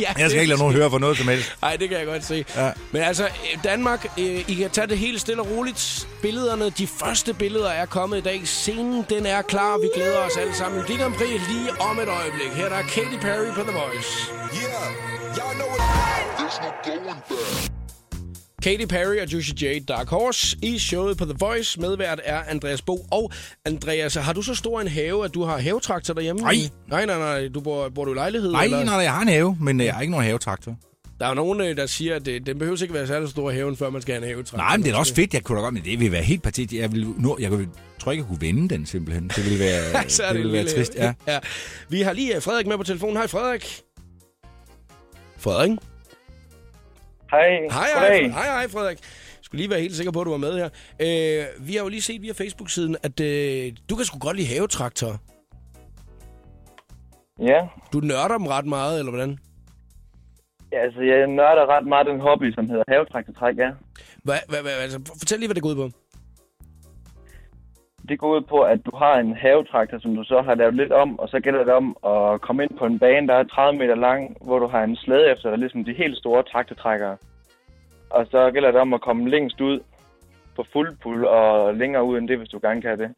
[0.00, 1.56] ja, jeg skal ikke lade nogen høre for noget som helst.
[1.62, 2.44] Nej, det kan jeg godt se.
[2.56, 2.70] Ja.
[2.92, 3.28] Men altså,
[3.64, 6.08] Danmark, øh, I kan tage det helt stille og roligt.
[6.22, 8.40] Billederne, de første billeder er kommet i dag.
[8.44, 9.78] Scenen, den er klar.
[9.78, 10.84] Vi glæder os alle sammen.
[10.88, 12.50] Det Grand Prix lige om et øjeblik.
[12.52, 14.08] Her der er Katy Perry på The Voice.
[18.62, 21.80] Katy Perry og Juicy J, Dark Horse, i showet på The Voice.
[21.80, 23.06] Medvært er Andreas Bo.
[23.10, 23.32] Og
[23.64, 26.42] Andreas, har du så stor en have, at du har havetraktor derhjemme?
[26.42, 26.56] Nej.
[26.88, 27.48] Nej, nej, nej.
[27.48, 28.52] Du bor, bor du i lejlighed?
[28.52, 28.84] Nej, eller?
[28.84, 30.76] nej, jeg har en have, men øh, jeg har ikke nogen havetraktor.
[31.20, 33.50] Der er jo nogen, øh, der siger, at det, den behøver ikke være særlig stor
[33.50, 34.58] haven, før man skal have en havetraktor.
[34.58, 35.34] Nej, men det er også fedt.
[35.34, 36.80] Jeg kunne da godt, men det vil være helt patetisk.
[36.80, 37.68] Jeg, vil, nu, jeg kunne,
[37.98, 39.28] tror ikke, jeg kunne vende den simpelthen.
[39.36, 39.82] Det ville være,
[40.28, 40.94] er det ville være trist.
[40.94, 41.12] Ja.
[41.32, 41.38] ja.
[41.88, 43.16] Vi har lige øh, Frederik med på telefonen.
[43.16, 43.82] Hej Frederik.
[45.38, 45.70] Frederik?
[47.30, 47.48] Hej.
[47.70, 48.98] Hej, hej, hej, hej Frederik.
[49.00, 50.68] Jeg skulle lige være helt sikker på, at du var med her.
[51.00, 54.48] Øh, vi har jo lige set via Facebook-siden, at øh, du kan sgu godt lide
[54.54, 55.16] havetraktorer.
[57.40, 57.60] Ja.
[57.92, 59.38] Du nørder dem ret meget, eller hvordan?
[60.72, 63.70] ja, altså jeg nørder ret meget den hobby, som hedder havetraktortræk, ja.
[64.24, 65.88] Hvad, hvad, hvad, altså, fortæl lige, hvad det går ud på.
[68.08, 70.92] Det går ud på, at du har en havetraktor, som du så har lavet lidt
[70.92, 73.78] om, og så gælder det om at komme ind på en bane, der er 30
[73.78, 77.16] meter lang, hvor du har en slæde efter dig, ligesom de helt store traktortrækkere.
[78.10, 79.80] Og så gælder det om at komme længst ud
[80.56, 83.10] på fuld pull og længere ud end det, hvis du gerne kan det.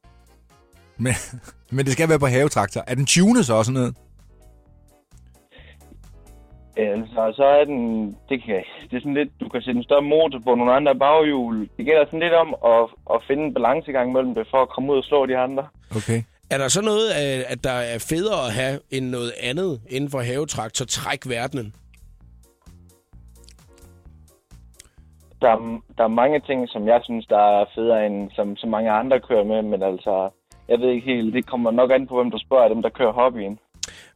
[0.97, 1.15] Men,
[1.75, 2.85] men det skal være på havetraktor.
[2.87, 3.95] Er den tunet så også noget?
[6.77, 10.03] Altså, så er den, det, kan, det er sådan lidt, du kan sætte en større
[10.03, 11.69] motor på nogle andre baghjul.
[11.77, 14.93] Det gælder sådan lidt om at, at finde en balancegang mellem det, for at komme
[14.93, 15.67] ud og slå de andre.
[15.97, 16.23] Okay.
[16.51, 20.11] Er der så noget, af- at der er federe at have end noget andet inden
[20.11, 21.75] for havetraktor træk verdenen?
[25.41, 28.67] Der er, der er mange ting, som jeg synes, der er federe end som så
[28.67, 30.31] mange andre kører med, men altså,
[30.69, 33.13] jeg ved ikke helt, det kommer nok an på, hvem du spørger dem, der kører
[33.13, 33.59] hobbyen.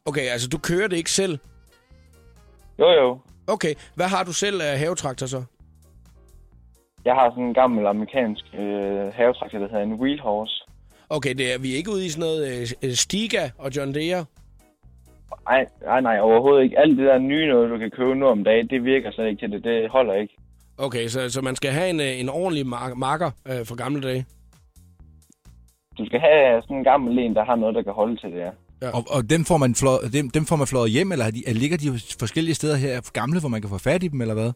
[0.05, 1.39] Okay, altså du kører det ikke selv.
[2.79, 5.43] Jo jo, Okay, hvad har du selv af havetraktor så?
[7.05, 10.63] jeg har sådan en gammel amerikansk øh, havetraktor, der hedder en wheelhorse.
[11.09, 14.25] Okay, det er, vi er ikke ude i sådan noget øh, Stiga og John Deere.
[15.49, 16.79] Nej, nej, nej, overhovedet ikke.
[16.79, 19.39] Alt det der nye noget, du kan købe nu om dagen, det virker slet ikke
[19.41, 19.63] til det.
[19.63, 20.33] Det holder ikke.
[20.77, 24.01] Okay, så, så man skal have en, øh, en ordentlig mar- marker øh, fra gamle
[24.01, 24.25] dage.
[25.97, 28.51] Du skal have sådan en gammel en, der har noget, der kan holde til det
[28.81, 28.91] her.
[28.91, 31.53] Og, og dem, får man flået, dem, dem får man flået hjem, eller er de,
[31.53, 34.51] ligger de forskellige steder her gamle, hvor man kan få fat i dem, eller hvad?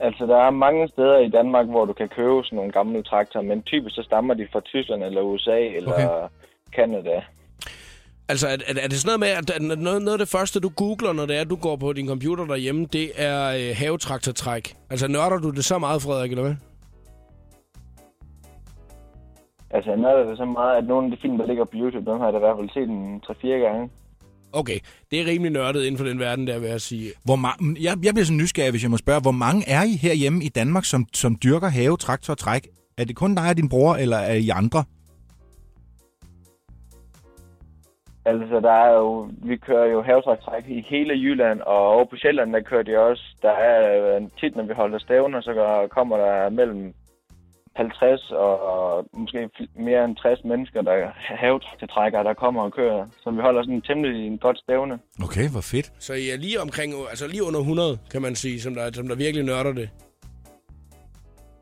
[0.00, 3.44] Altså, der er mange steder i Danmark, hvor du kan købe sådan nogle gamle traktorer,
[3.44, 6.28] men typisk så stammer de fra Tyskland eller USA eller Okay.
[6.72, 7.22] Canada.
[8.28, 10.60] Altså, er, er, er det sådan noget med, at at noget, noget af det første,
[10.60, 13.76] du googler, når det er, at du går på din computer derhjemme, det er øh,
[13.76, 14.76] havetraktortræk?
[14.90, 16.54] Altså, nørder du det så meget, Frederik, eller hvad?
[19.70, 22.10] Altså, jeg nørder det så meget, at nogle af de film, der ligger på YouTube,
[22.10, 23.90] dem har jeg da i hvert fald set en 3-4 gange.
[24.52, 24.78] Okay,
[25.10, 27.12] det er rimelig nørdet inden for den verden, der vil jeg sige.
[27.24, 29.94] Hvor ma- jeg, jeg bliver så nysgerrig, hvis jeg må spørge, hvor mange er I
[30.02, 32.68] herhjemme i Danmark, som, som dyrker have, traktor og træk?
[32.98, 34.84] Er det kun dig og din bror, eller er I andre?
[38.24, 42.52] Altså, der er jo, vi kører jo havetræk i hele Jylland, og over på Sjælland,
[42.52, 43.22] der kører de også.
[43.42, 46.94] Der er øh, tit, når vi holder stævner, så kommer der mellem
[47.76, 53.06] 50 og, måske mere end 60 mennesker, der er havetrækkere, der kommer og kører.
[53.22, 54.98] Så vi holder sådan en temmelig en godt stævne.
[55.24, 55.92] Okay, hvor fedt.
[55.98, 59.08] Så I er lige omkring, altså lige under 100, kan man sige, som der, som
[59.08, 59.88] der virkelig nørder det.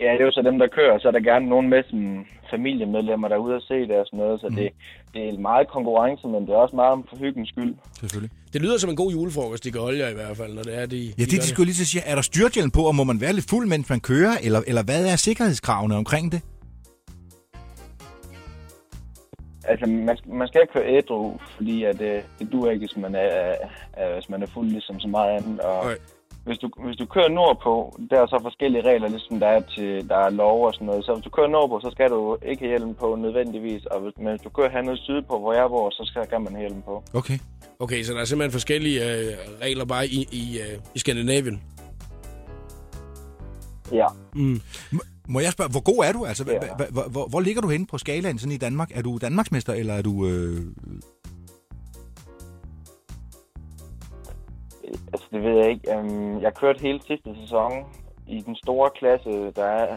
[0.00, 2.26] Ja, det er jo så dem, der kører, så er der gerne nogen med som
[2.50, 4.40] familiemedlemmer, der er ude at se det og sådan noget.
[4.40, 4.56] Så mm.
[4.56, 4.68] det,
[5.14, 7.74] det er meget konkurrence, men det er også meget for hyggens skyld.
[8.00, 8.30] Selvfølgelig.
[8.52, 10.74] Det lyder som en god julefrokost, de kan holde jer i hvert fald, når det
[10.82, 12.82] er, de, Ja, det, gør de skulle lige til at sige, er der styrthjelm på,
[12.82, 16.32] og må man være lidt fuld, mens man kører, eller, eller hvad er sikkerhedskravene omkring
[16.32, 16.40] det?
[19.64, 22.96] Altså, man, skal- man skal ikke køre ædru, fordi at, øh, det duer ikke, hvis
[22.96, 23.54] man er,
[23.92, 25.60] er, hvis man er fuld, ligesom så meget andet.
[25.60, 25.96] Og Nej.
[26.48, 27.72] Hvis du, hvis du kører nordpå,
[28.10, 31.04] der er så forskellige regler, ligesom der er, til, der er lov og sådan noget.
[31.04, 33.82] Så hvis du kører nordpå, så skal du ikke have hjelm på nødvendigvis.
[33.92, 36.52] Og hvis, men hvis du kører hernede sydpå, hvor jeg bor, så skal, skal man
[36.52, 36.94] have hjelm på.
[37.20, 37.38] Okay.
[37.84, 39.32] Okay, så der er simpelthen forskellige øh,
[39.62, 41.62] regler bare i, i, øh, i Skandinavien.
[43.92, 44.06] Ja.
[44.34, 44.60] Mm.
[45.28, 46.24] Må jeg spørge, hvor god er du?
[46.24, 46.52] Altså, Ja.
[46.52, 46.86] ja.
[46.90, 48.90] hvor, hvor, hvor ligger du henne på skalaen sådan i Danmark?
[48.94, 50.26] Er du Danmarksmester, eller er du...
[50.26, 50.60] Øh...
[55.12, 55.98] Altså, det ved jeg ikke.
[55.98, 57.72] Um, jeg kørte hele sidste sæson
[58.28, 59.96] i den store klasse, der er.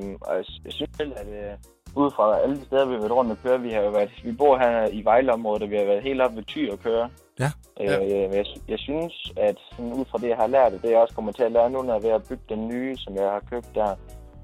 [0.00, 3.12] Um, og jeg, synes selv, at uh, ud fra alle de steder, vi har været
[3.12, 5.84] rundt og køre, vi har jo været, vi bor her i Vejleområdet, og vi har
[5.84, 7.10] været helt oppe ved Thy og køre.
[7.40, 7.50] Ja.
[7.80, 8.36] Øh, Ja.
[8.36, 11.14] jeg, jeg synes, at sådan, ud fra det, jeg har lært, og det jeg også
[11.14, 13.30] kommer til at lære nu, når jeg er ved at bygge den nye, som jeg
[13.30, 13.94] har købt der,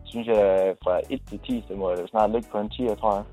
[0.05, 3.15] synes jeg, fra 1 til 10, så må jeg snart ligge på en 10, tror
[3.15, 3.25] jeg.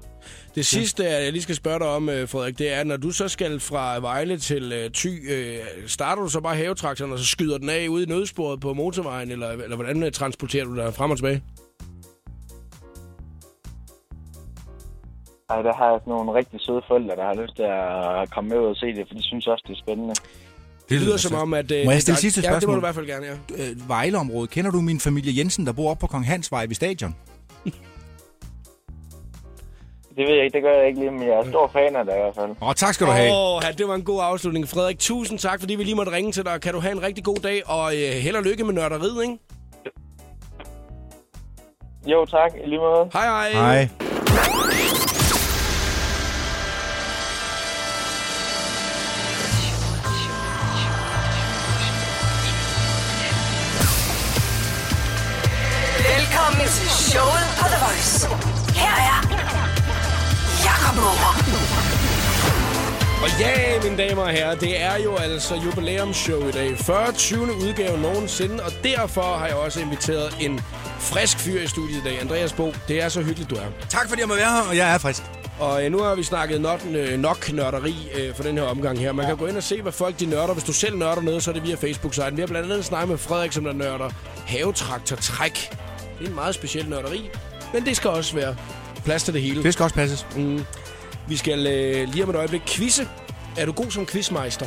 [0.56, 3.28] Det sidste, jeg lige skal spørge dig om, øh, Frederik, det er, når du så
[3.28, 5.58] skal fra Vejle til øh, Thy, øh,
[5.88, 9.32] starter du så bare havetraktoren, og så skyder den af ude i nødsporet på motorvejen,
[9.32, 11.42] eller, eller hvordan øh, transporterer du dig frem og tilbage?
[15.50, 18.58] Ej, der har jeg nogle rigtig søde forældre, der har lyst til at komme med
[18.58, 20.14] ud og se det, for de synes også, det er spændende.
[20.90, 21.72] Det lyder som om, at...
[21.72, 22.76] Øh, Må jeg stille sidste Ja, det må spørgsmål?
[22.76, 23.70] du i hvert fald gerne, ja.
[23.70, 24.50] Øh, Vejleområdet.
[24.50, 27.16] Kender du min familie Jensen, der bor oppe på Kong Hans Vej ved stadion?
[30.15, 32.06] Det ved jeg ikke, det gør jeg ikke lige, men jeg er stor fan af
[32.06, 32.51] det i hvert fald.
[32.62, 33.32] Åh, tak skal du have.
[33.34, 34.67] Åh, ja, det var en god afslutning.
[34.67, 36.62] Frederik, tusind tak, fordi vi lige måtte ringe til dig.
[36.62, 39.38] Kan du have en rigtig god dag, og øh, held og lykke med nørderiet, ikke?
[42.06, 42.51] Jo, tak.
[42.63, 43.10] I lige måde.
[43.13, 43.51] Hej, hej.
[43.51, 43.89] Hej.
[63.26, 66.78] Og ja, mine damer og herrer, det er jo altså jubilæumsshow i dag.
[66.78, 67.12] 40.
[67.12, 67.42] 20.
[67.42, 70.60] udgave nogensinde, og derfor har jeg også inviteret en
[71.00, 72.22] frisk fyr i studiet i dag.
[72.22, 73.66] Andreas Bo, det er så hyggeligt, du er.
[73.90, 75.24] Tak fordi jeg må være her, og jeg er frisk.
[75.60, 79.00] Og øh, nu har vi snakket nok, øh, nok nørderi øh, for den her omgang
[79.00, 79.12] her.
[79.12, 80.54] Man kan gå ind og se, hvad folk de nørder.
[80.54, 82.36] Hvis du selv nørder noget, så er det via Facebook-siden.
[82.36, 84.10] Vi har blandt andet snakket med Frederik, som der nørder
[84.48, 85.70] havetraktortræk.
[86.20, 87.30] Det er en meget speciel nørderi,
[87.74, 88.56] men det skal også være
[89.06, 89.64] plads til det hele.
[89.64, 90.26] Det skal også passes.
[90.36, 90.66] Mm.
[91.30, 93.08] Vi skal øh, lige om et øjeblik quizze.
[93.58, 94.66] Er du god som quizmeister?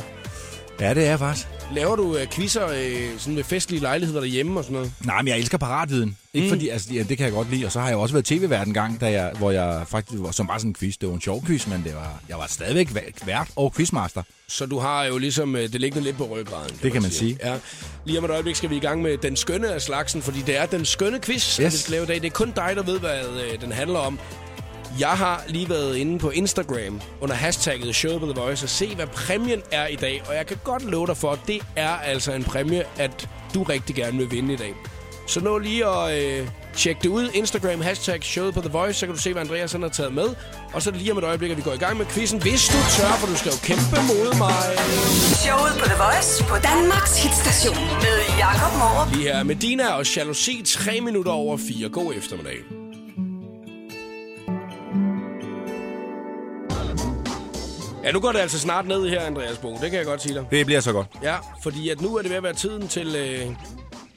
[0.79, 1.47] Ja, det er jeg faktisk.
[1.73, 4.91] Laver du øh, quizzer øh, sådan ved festlige lejligheder derhjemme og sådan noget?
[5.05, 6.17] Nej, men jeg elsker paratviden.
[6.33, 6.51] Ikke mm.
[6.51, 7.65] fordi, altså, ja, det kan jeg godt lide.
[7.65, 10.31] Og så har jeg også været tv-vært en gang, da jeg, hvor jeg faktisk var
[10.31, 10.95] som bare sådan en quiz.
[10.97, 14.23] Det var en sjov quiz, men det var, jeg var stadigvæk væ- vært og quizmaster.
[14.47, 16.77] Så du har jo ligesom øh, det liggende lidt på ryggraden.
[16.83, 17.37] Det kan man sige.
[17.43, 17.55] Ja.
[18.05, 20.57] Lige om et øjeblik skal vi i gang med den skønne af slagsen, fordi det
[20.57, 21.73] er den skønne quiz, yes.
[21.73, 22.15] vi skal lave i dag.
[22.15, 23.19] Det er kun dig, der ved, hvad
[23.53, 24.19] øh, den handler om.
[24.99, 29.07] Jeg har lige været inde på Instagram under hashtagget Show The Voice og se, hvad
[29.07, 30.23] præmien er i dag.
[30.27, 33.63] Og jeg kan godt love dig for, at det er altså en præmie, at du
[33.63, 34.73] rigtig gerne vil vinde i dag.
[35.27, 36.47] Så nå lige at øh,
[36.79, 37.29] Tjek det ud.
[37.33, 40.29] Instagram, hashtag showet på The Voice, så kan du se, hvad Andreas har taget med.
[40.73, 42.41] Og så lige om et øjeblik, at vi går i gang med quizzen.
[42.41, 44.61] Hvis du tør, for du skal jo kæmpe mod mig.
[45.45, 49.15] Showet på The Voice på Danmarks hitstation med Jakob Morup.
[49.15, 51.89] Lige her med Dina og Jalousi, 3 minutter over 4.
[51.89, 52.78] God eftermiddag.
[58.03, 59.71] Ja, nu går det altså snart ned her, Andreas Bo.
[59.81, 60.45] Det kan jeg godt sige dig.
[60.51, 61.07] Det bliver så godt.
[61.23, 63.45] Ja, fordi at nu er det ved at være tiden til øh,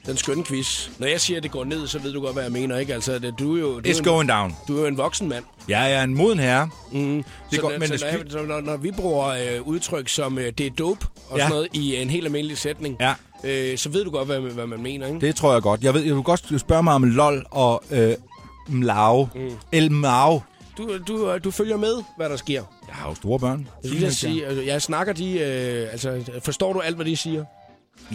[0.05, 0.89] den skønne quiz.
[0.99, 2.93] Når jeg siger, at det går ned, så ved du godt, hvad jeg mener, ikke?
[2.93, 3.67] Altså, det, du er jo...
[3.79, 4.55] Du er It's en, going down.
[4.67, 5.43] Du er jo en voksen mand.
[5.67, 6.69] Jeg er en moden herre.
[6.91, 7.23] Mm.
[7.51, 10.37] Det går, så, men så, det når, så når, når vi bruger øh, udtryk som
[10.39, 11.43] øh, det er dope og Ja.
[11.43, 13.13] sådan noget i en helt almindelig sætning, Ja.
[13.43, 15.19] øh, så ved du godt, hvad, hvad man mener, ikke?
[15.21, 15.83] Det tror jeg godt.
[15.83, 18.13] Jeg, ved, jeg vil godt spørge mig om LOL og øh,
[18.67, 19.29] Mlau.
[19.35, 19.51] Mm.
[19.71, 20.41] El Mau.
[20.77, 22.63] Du, du, øh, du følger med, hvad der sker.
[22.87, 23.67] Jeg har jo store børn.
[23.83, 25.39] Jeg vil sige, altså, jeg snakker de...
[25.39, 27.45] Øh, altså, forstår du alt, hvad de siger?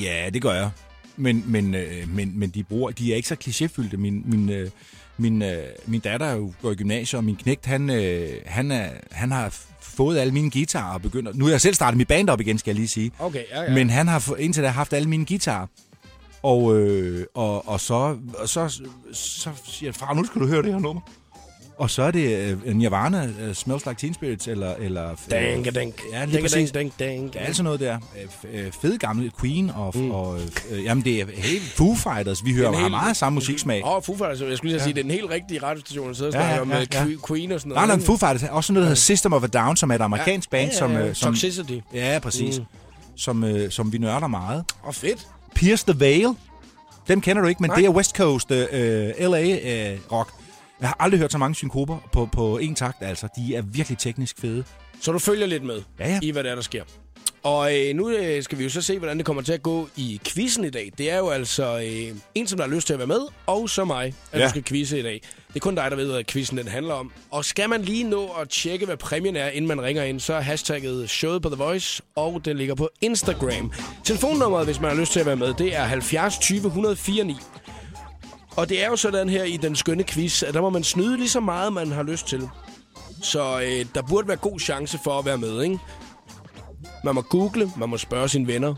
[0.01, 0.71] Ja, det gør jeg.
[1.16, 3.97] Men, men, øh, men, men de, bruger, de er ikke så klichéfyldte.
[3.97, 4.71] Min, min, øh,
[5.16, 8.71] min, øh, min datter er jo går i gymnasiet, og min knægt, han, øh, han,
[8.71, 11.33] er, han har fået alle mine guitarer og begynder...
[11.35, 13.11] Nu har jeg selv startet mit band op igen, skal jeg lige sige.
[13.18, 13.75] Okay, ja, ja.
[13.75, 15.66] Men han har indtil da haft alle mine guitarer.
[16.42, 20.62] Og, øh, og, og, så, og så, så siger jeg, far, nu skal du høre
[20.62, 21.01] det her nummer.
[21.79, 24.75] Og så er det uh, Nirvana, uh, Smells Like Teen Spirits, eller...
[24.75, 26.01] eller Dank, dank.
[26.12, 26.71] Ja, lige præcis.
[26.71, 27.99] Dank, dank, Ja, alt sådan noget der.
[28.53, 30.11] Øh, øh, Fede gamle Queen og, mm.
[30.11, 30.38] og
[30.71, 32.45] øh, jamen det er helt Foo Fighters.
[32.45, 33.85] Vi hører helt- meget samme musiksmag.
[33.85, 34.85] Åh, oh, Foo Fighters, jeg skulle lige ja.
[34.85, 37.05] sige, det er den helt rigtige radiostation, der sidder Ja, ja, om ja, øh, ja.
[37.05, 37.99] Que- Queen og sådan Nej, noget.
[38.01, 40.01] nej, Foo Fighters er også noget, der hedder System of a Down, som er et
[40.01, 41.79] amerikansk band, som, øh, som, Toxicity.
[41.95, 42.64] ja, præcis, Mm.
[43.17, 44.64] som, øh, som vi nørder meget.
[44.83, 45.27] Åh, oh, fedt.
[45.55, 46.29] Pierce the Veil.
[47.09, 47.77] Dem kender du ikke, men Nej.
[47.77, 47.81] Nej.
[47.83, 48.69] det er West Coast øh,
[49.21, 49.43] LA
[49.93, 50.33] øh, rock.
[50.81, 53.29] Jeg har aldrig hørt så mange synkoper på, på én takt, altså.
[53.37, 54.64] De er virkelig teknisk fede.
[55.01, 56.19] Så du følger lidt med Ja, ja.
[56.23, 56.83] i, hvad der, er, der sker.
[57.43, 59.88] Og øh, nu øh, skal vi jo så se, hvordan det kommer til at gå
[59.97, 60.93] i quizzen i dag.
[60.99, 63.71] Det er jo altså øh, en, som der har lyst til at være med, og
[63.71, 64.45] så mig, at ja.
[64.45, 65.21] Du skal quizze i dag.
[65.49, 67.12] Det er kun dig, der ved, hvad quizzen den handler om.
[67.31, 70.35] Og skal man lige nå at tjekke, hvad præmien er, inden man ringer ind, så
[70.35, 73.73] er hashtagget showet på The Voice, og den ligger på Instagram.
[74.05, 77.37] Telefonnummeret, hvis man har lyst til at være med, det er 70 20 104 9.
[78.59, 81.16] Og det er jo sådan her i den skønne quiz, at der må man snyde
[81.16, 82.49] lige så meget, man har lyst til.
[83.23, 85.79] Så øh, der burde være god chance for at være med, ikke?
[87.05, 88.75] Man må google, man må spørge sine venner.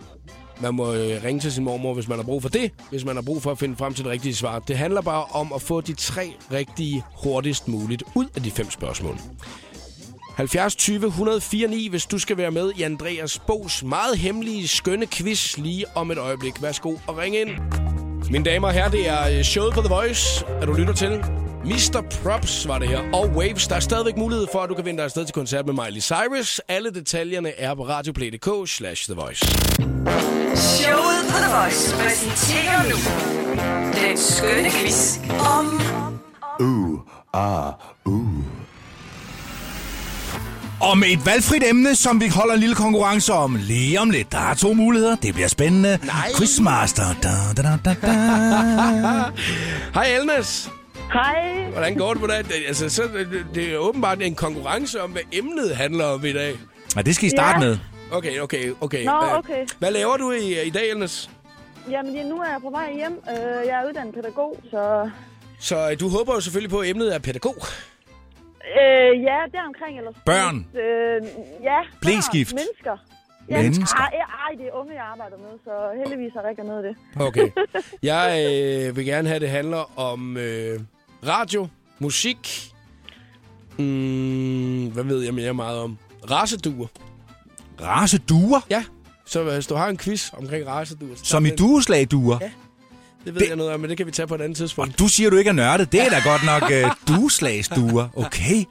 [0.61, 2.73] Man må øh, ringe til sin mormor, hvis man har brug for det.
[2.90, 4.59] Hvis man har brug for at finde frem til det rigtige svar.
[4.59, 8.71] Det handler bare om at få de tre rigtige hurtigst muligt ud af de fem
[8.71, 9.19] spørgsmål.
[10.37, 15.07] 70 20 104 9, hvis du skal være med i Andreas Bos meget hemmelige, skønne
[15.07, 16.62] quiz lige om et øjeblik.
[16.62, 17.51] Værsgo og ring ind.
[18.31, 21.25] Mine damer og herrer, det er øh, showet på The Voice, at du lytter til.
[21.64, 22.05] Mr.
[22.23, 23.69] Props var det her, og Waves.
[23.69, 26.01] Der er stadigvæk mulighed for, at du kan vinde dig afsted til koncert med Miley
[26.01, 26.61] Cyrus.
[26.69, 29.47] Alle detaljerne er på radioplay.dk slash The Voice.
[30.57, 32.97] Showet på The Voice præsenterer nu
[34.09, 35.19] den skønne quiz
[35.59, 35.81] om
[40.81, 44.33] Om et valgfrit emne, som vi holder en lille konkurrence om lige om lidt.
[44.33, 45.16] Der er to muligheder.
[45.16, 45.99] Det bliver spændende.
[46.05, 46.29] Nej.
[46.38, 47.03] Quizmaster.
[47.23, 48.12] Da, da, da, da, da.
[50.01, 50.71] Hej Elnes!
[51.12, 51.64] Hej.
[51.73, 52.27] Hvordan går det på?
[52.27, 56.33] Det, altså, så, det, det er åbenbart en konkurrence om, hvad emnet handler om i
[56.33, 56.55] dag.
[56.97, 57.69] Ja, det skal I starte Ja.
[57.69, 57.79] med.
[58.12, 59.05] Okay, okay, okay.
[59.05, 59.66] Nå, Hvad- okay.
[59.79, 61.31] Hvad laver du i, i dag, Elnes?
[61.90, 63.12] Jamen, ja, nu er jeg på vej hjem.
[63.31, 65.11] Øh, jeg er uddannet pædagog, så...
[65.61, 67.57] Så øh, du håber jo selvfølgelig på, at emnet er pædagog.
[68.81, 70.12] Øh, ja, der omkring eller...
[70.27, 70.57] Børn.
[70.75, 71.29] Øh,
[71.62, 72.55] ja, Bleskift.
[72.55, 72.96] børn, mennesker.
[73.51, 73.96] Ja, Mennesker.
[73.96, 74.11] Ej,
[74.49, 77.23] ej, det er unge, jeg arbejder med, så heldigvis har Rikke noget af det.
[77.27, 77.51] Okay.
[78.12, 78.27] Jeg
[78.88, 80.81] øh, vil gerne have, at det handler om øh,
[81.27, 81.68] radio,
[81.99, 82.73] musik.
[83.79, 85.99] Mm, hvad ved jeg mere meget om?
[86.31, 86.87] Raceduer.
[87.81, 88.61] Raceduer.
[88.70, 88.85] Ja.
[89.27, 91.14] Så hvis du har en quiz omkring raceduer...
[91.16, 92.38] så Som i dueslagduer.
[92.40, 92.51] Ja.
[93.25, 94.93] Det ved Det- jeg noget om, men det kan vi tage på et andet tidspunkt.
[94.95, 95.93] Og du siger, du ikke er nørdet.
[95.93, 98.09] Det er da godt nok uh, dueslagsduer.
[98.17, 98.65] Okay.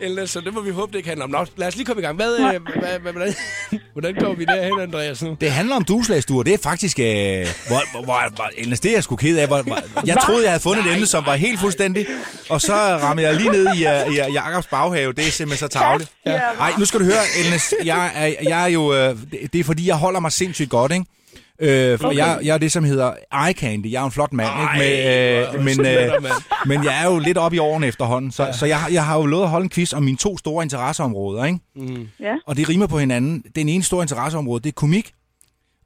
[0.00, 1.30] Ellers, så det må vi håbe, det ikke handler om.
[1.30, 2.16] Nå, lad os lige komme i gang.
[2.16, 2.40] Hvad, øh,
[2.80, 3.34] hvad, hvad, hvordan,
[3.92, 5.22] hvordan går vi derhen, Andreas?
[5.22, 5.36] Nu?
[5.40, 6.42] Det handler om dueslagsduer.
[6.42, 6.98] Det er faktisk...
[6.98, 9.46] Uh, hvor, hvor, hvor, hvor, ellers det er jeg sgu ked af.
[9.46, 12.06] Hvor, hvor, jeg troede, jeg havde fundet et emne, som var helt fuldstændig.
[12.48, 15.12] Og så rammer jeg lige ned i, uh, i uh, Jakobs baghave.
[15.12, 16.10] Det er simpelthen så tavligt.
[16.26, 16.32] Ja.
[16.60, 17.74] Ej, nu skal du høre, Elnes.
[17.84, 18.94] Jeg er, jeg er jo...
[18.94, 21.04] Øh, det, det er fordi, jeg holder mig sindssygt godt, ikke?
[21.60, 22.16] Øh, for okay.
[22.18, 23.12] jeg, jeg er det, som hedder
[23.46, 23.92] eye candy.
[23.92, 24.98] Jeg er en flot mand, Ej, ikke?
[25.04, 26.30] Med, øh, men, øh,
[26.66, 28.30] men jeg er jo lidt oppe i årene efterhånden.
[28.32, 28.52] Så, ja.
[28.52, 30.64] så jeg, har- jeg har jo lovet at holde en quiz om mine to store
[30.64, 31.58] interesseområder, ikke?
[32.20, 32.34] Ja.
[32.46, 33.44] Og det rimer på hinanden.
[33.56, 35.12] Den ene store interesseområde, det er komik.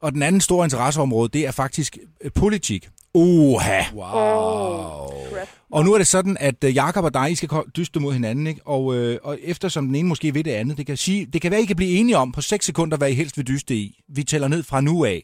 [0.01, 2.87] Og den anden store interesseområde, det er faktisk øh, politik.
[3.13, 3.81] Oha.
[3.95, 5.13] Wow.
[5.71, 8.47] Og nu er det sådan, at øh, Jakob og dig, I skal dyste mod hinanden,
[8.47, 8.61] ikke?
[8.65, 11.51] Og, øh, og eftersom den ene måske ved det andet, det kan, sige, det kan
[11.51, 13.99] være, I kan blive enige om på 6 sekunder, hvad I helst vil dyste i.
[14.09, 15.23] Vi tæller ned fra nu af.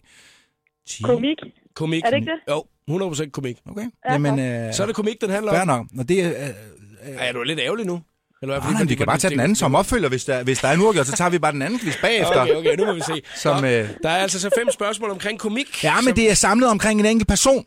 [0.89, 1.37] 10, Komik.
[1.75, 2.03] Komik.
[2.05, 2.53] Er det ikke det?
[2.53, 3.57] Jo, 100% komik.
[3.71, 3.85] Okay.
[4.09, 5.67] Jamen, øh, Så er det komik, den handler fair om.
[5.67, 5.85] nok.
[5.91, 6.29] Nå, det er...
[6.29, 8.01] Øh, Er du lidt ærgerlig nu?
[8.41, 8.71] Eller hvad?
[8.71, 10.73] nej, nej, vi kan bare tage den anden som opfølger, hvis der, hvis der er
[10.73, 12.41] en uafgjort, så tager vi bare den anden quiz bagefter.
[12.41, 13.21] Okay, okay, nu må vi se.
[13.35, 15.83] Som, Nå, øh, Der er altså så fem spørgsmål omkring komik.
[15.83, 17.65] Ja, men som, det er samlet omkring en enkelt person.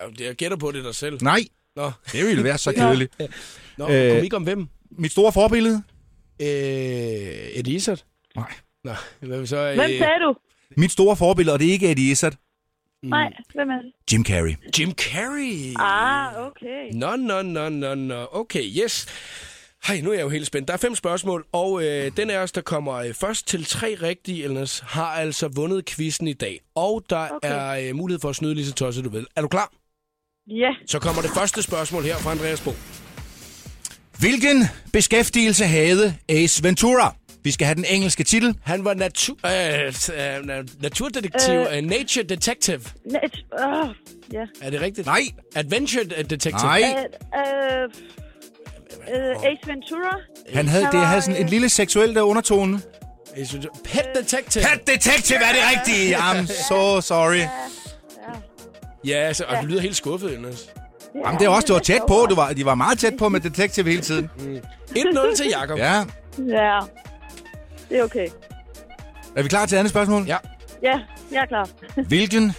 [0.00, 1.18] Ja, det jeg gætter på det dig selv.
[1.22, 1.40] Nej,
[1.76, 3.20] Nå, det ville være så kedeligt.
[3.78, 4.66] Nå Øh, komik om hvem?
[4.98, 5.82] Mit store forbillede?
[6.42, 8.02] Øh, Izzard?
[8.36, 8.52] Nej.
[8.84, 9.56] Nå, hvad så?
[9.56, 10.34] Hvem øh, sagde du?
[10.76, 12.34] Mit store forbillede, og det er ikke Eddie Izzard.
[13.02, 13.92] Nej, hvem er det?
[14.12, 14.54] Jim Carrey.
[14.78, 15.74] Jim Carrey.
[15.78, 16.92] Ah, okay.
[16.92, 18.26] Nå, nå, nå, nå, nå.
[18.32, 19.06] Okay, yes.
[19.86, 20.68] Hej, nu er jeg jo helt spændt.
[20.68, 23.96] Der er fem spørgsmål, og øh, den af os, der kommer øh, først til tre
[24.02, 26.60] rigtige, Elnes, har altså vundet quizzen i dag.
[26.74, 27.48] Og der Okay.
[27.50, 29.26] er øh, mulighed for at snyde lige så tosset, du ved.
[29.36, 29.72] Er du klar?
[30.46, 32.70] Ja, Så kommer det første spørgsmål her fra Andreas Bo.
[34.20, 37.14] Hvilken beskæftigelse havde Ace Ventura?
[37.44, 38.56] Vi skal have den engelske titel.
[38.64, 41.76] Han var natur, øh, øh, na- naturdetektiv, øh.
[41.76, 41.82] Øh.
[41.84, 42.80] nature detective.
[43.04, 43.44] net.
[43.52, 43.88] Uh,
[44.32, 44.42] ja.
[44.62, 45.06] Er det rigtigt?
[45.06, 45.20] Nej.
[45.56, 46.52] Adventure detective.
[46.62, 46.80] Nej.
[46.82, 47.90] Uh,
[49.14, 50.16] uh, Ace Ventura.
[50.54, 52.80] Han havde, det havde sådan en øh, lille seksuel der undertone.
[53.84, 54.64] Pet detective.
[54.64, 56.16] Pet Detective er det rigtige.
[56.16, 57.46] I'm so sorry.
[59.06, 60.68] Ja, altså, og du lyder helt skuffet, Elnes.
[61.24, 62.26] Jamen, det er også, du var tæt på.
[62.30, 64.30] Du var, de var meget tæt på med Detective hele tiden.
[64.90, 65.78] 1-0 til Jakob.
[65.78, 66.04] Ja.
[66.48, 66.78] Ja,
[67.92, 68.28] det er okay.
[69.36, 70.24] Er vi klar til andet spørgsmål?
[70.26, 70.36] Ja.
[70.82, 70.98] Ja,
[71.32, 71.68] jeg er klar.
[72.08, 72.52] Hvilken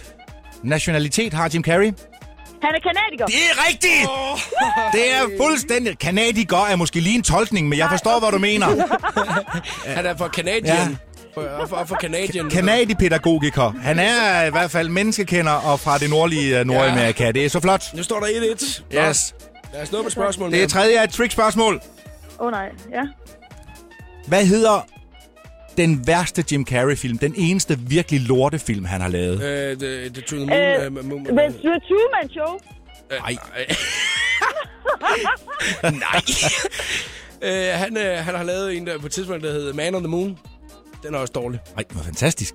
[0.62, 1.92] nationalitet har Jim Carrey?
[2.62, 3.26] Han er kanadiker.
[3.26, 4.08] Det er rigtigt!
[4.92, 5.98] Det er fuldstændig...
[5.98, 8.66] Kanadiker er måske lige en tolkning, men jeg forstår, hvad du mener.
[9.96, 10.66] Han er fra Canadian.
[10.90, 10.96] Ja.
[11.34, 12.50] For, for, for Canadian.
[12.50, 13.74] Kanadipædagogiker.
[13.82, 17.30] Han er i hvert fald menneskekender og fra det nordlige øh, Nordamerika.
[17.32, 17.84] Det er så flot.
[17.94, 18.82] Nu står der 1-1.
[18.92, 19.34] Nå, Yes.
[19.72, 21.80] Lad os nå med spørgsmål Det er tredje af et trick-spørgsmål.
[22.40, 23.02] Åh oh, nej, ja.
[24.26, 24.86] Hvad hedder
[25.76, 27.18] den værste Jim Carrey-film?
[27.18, 29.42] Den eneste virkelig lortefilm, han har lavet?
[29.42, 31.26] Øh, the, the To The Moon.
[31.26, 32.58] Øh, øh, The, Truman Show.
[33.10, 33.36] Nej.
[36.02, 36.20] Nej.
[37.42, 40.02] øh, han, øh, han har lavet en der på et tidspunkt, der hedder Man on
[40.02, 40.38] the Moon.
[41.02, 41.60] Den er også dårlig.
[41.74, 42.54] Nej, det var fantastisk.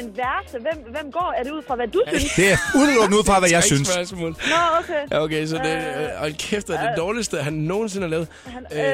[0.00, 0.58] Den værste.
[0.60, 1.34] Hvem, hvem går?
[1.38, 2.32] Er det ud fra, hvad du synes?
[2.34, 3.88] Det er udelukkende ud fra, hvad jeg synes.
[3.88, 4.30] Spørgsmål.
[4.30, 5.02] Nå, okay.
[5.10, 8.28] Ja, okay, så det øh, hold kæft, er det dårligste, han nogensinde har lavet.
[8.46, 8.84] Han, Øh, øh,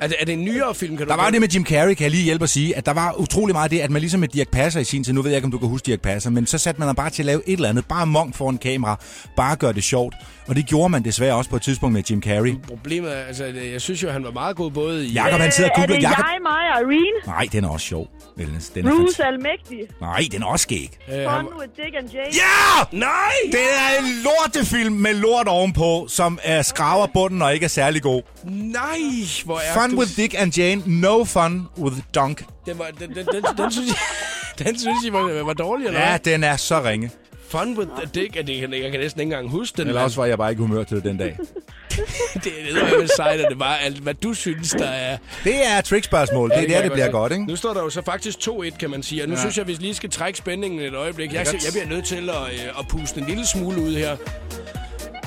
[0.00, 1.94] er, det, er det en nyere film, kan du Der var det med Jim Carrey,
[1.94, 4.20] kan jeg lige hjælpe at sige, at der var utrolig meget det, at man ligesom
[4.20, 6.00] med Dirk Passer i sin tid, nu ved jeg ikke, om du kan huske Dirk
[6.00, 8.34] Passer, men så satte man ham bare til at lave et eller andet, bare monk
[8.36, 9.00] foran kamera,
[9.36, 10.14] bare gøre det sjovt.
[10.48, 12.54] Og det gjorde man desværre også på et tidspunkt med Jim Carrey.
[12.68, 15.12] Problemet er, altså, jeg synes jo, han var meget god både i...
[15.12, 15.96] Jakob, han sidder og øh, er googler.
[15.96, 16.24] det Jakob...
[16.32, 17.26] jeg, mig og Irene?
[17.26, 18.08] Nej, den er også sjov.
[18.38, 18.68] Wellness.
[18.68, 19.20] Den er Bruce fantastisk.
[19.26, 19.78] Almægtig.
[20.00, 20.98] Nej, den er også skæg.
[21.08, 22.26] Øh, han, with Dick and Jane.
[22.34, 22.96] Ja!
[22.98, 23.32] nej!
[23.52, 28.02] Det er en lortefilm med lort ovenpå, som er skraver bunden og ikke er særlig
[28.02, 28.22] god.
[28.44, 28.98] Nej!
[29.44, 29.98] Hvor er Fun du...
[29.98, 32.44] with Dick and Jane, no fun with Dunk.
[32.66, 33.96] Den, var, den, den, den, den, synes jeg...
[34.66, 37.10] Den synes I var, var dårlig, eller Ja, den er så ringe.
[37.48, 39.88] Fun with the dick, at det, jeg, jeg kan næsten ikke engang huske den.
[39.88, 41.38] Eller også var jeg bare ikke i humør til det den dag.
[42.44, 45.16] Det er jo sejt, at det var alt, hvad du synes, der er...
[45.44, 46.50] Det er trick-spørgsmål.
[46.50, 47.44] Det er der, det bliver godt, ikke?
[47.44, 49.22] Nu står der jo så faktisk 2-1, kan man sige.
[49.22, 49.40] Og nu ja.
[49.40, 51.32] synes jeg, at vi lige skal trække spændingen et øjeblik.
[51.32, 54.16] Jeg, jeg bliver nødt til at, øh, at puste en lille smule ud her.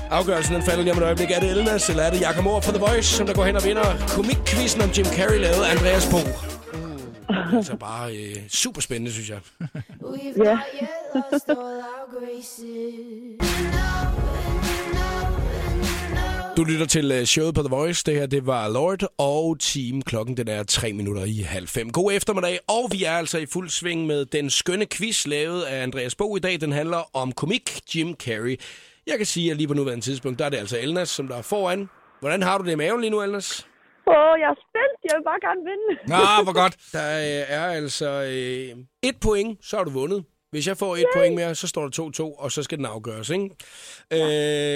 [0.10, 1.32] Afgørelsen den falder lige om et øjeblik.
[1.32, 3.56] Er det Elnas, eller er det Jakob Mohr fra The Voice, som der går hen
[3.56, 6.17] og vinder komikquizzen om Jim Carrey, lavet af Andreas Bo?
[6.17, 9.39] Uh, altså bare øh, super spændende, synes jeg.
[10.01, 10.43] We've
[16.57, 18.03] Du lytter til øh, showet på The Voice.
[18.05, 20.01] Det her, det var Lord og Team.
[20.01, 21.89] Klokken den er 3 minutter i halv fem.
[21.91, 25.83] God eftermiddag, og vi er altså i fuld sving med den skønne quiz, lavet af
[25.83, 26.61] Andreas Bo i dag.
[26.61, 28.55] Den handler om komik Jim Carrey.
[29.07, 31.37] Jeg kan sige, at lige på nuværende tidspunkt, der er det altså Elnas, som der
[31.37, 31.89] er foran.
[32.19, 33.67] Hvordan har du det i maven lige nu, Elnas?
[34.07, 34.97] Åh, oh, jeg er spændt.
[35.07, 35.87] Jeg vil bare gerne vinde.
[36.13, 36.75] Nå, hvor godt.
[36.95, 40.23] Der øh, er altså øh, et point, så har du vundet.
[40.57, 43.29] Hvis jeg får et point mere, så står der 2-2, og så skal den afgøres,
[43.29, 43.49] ikke?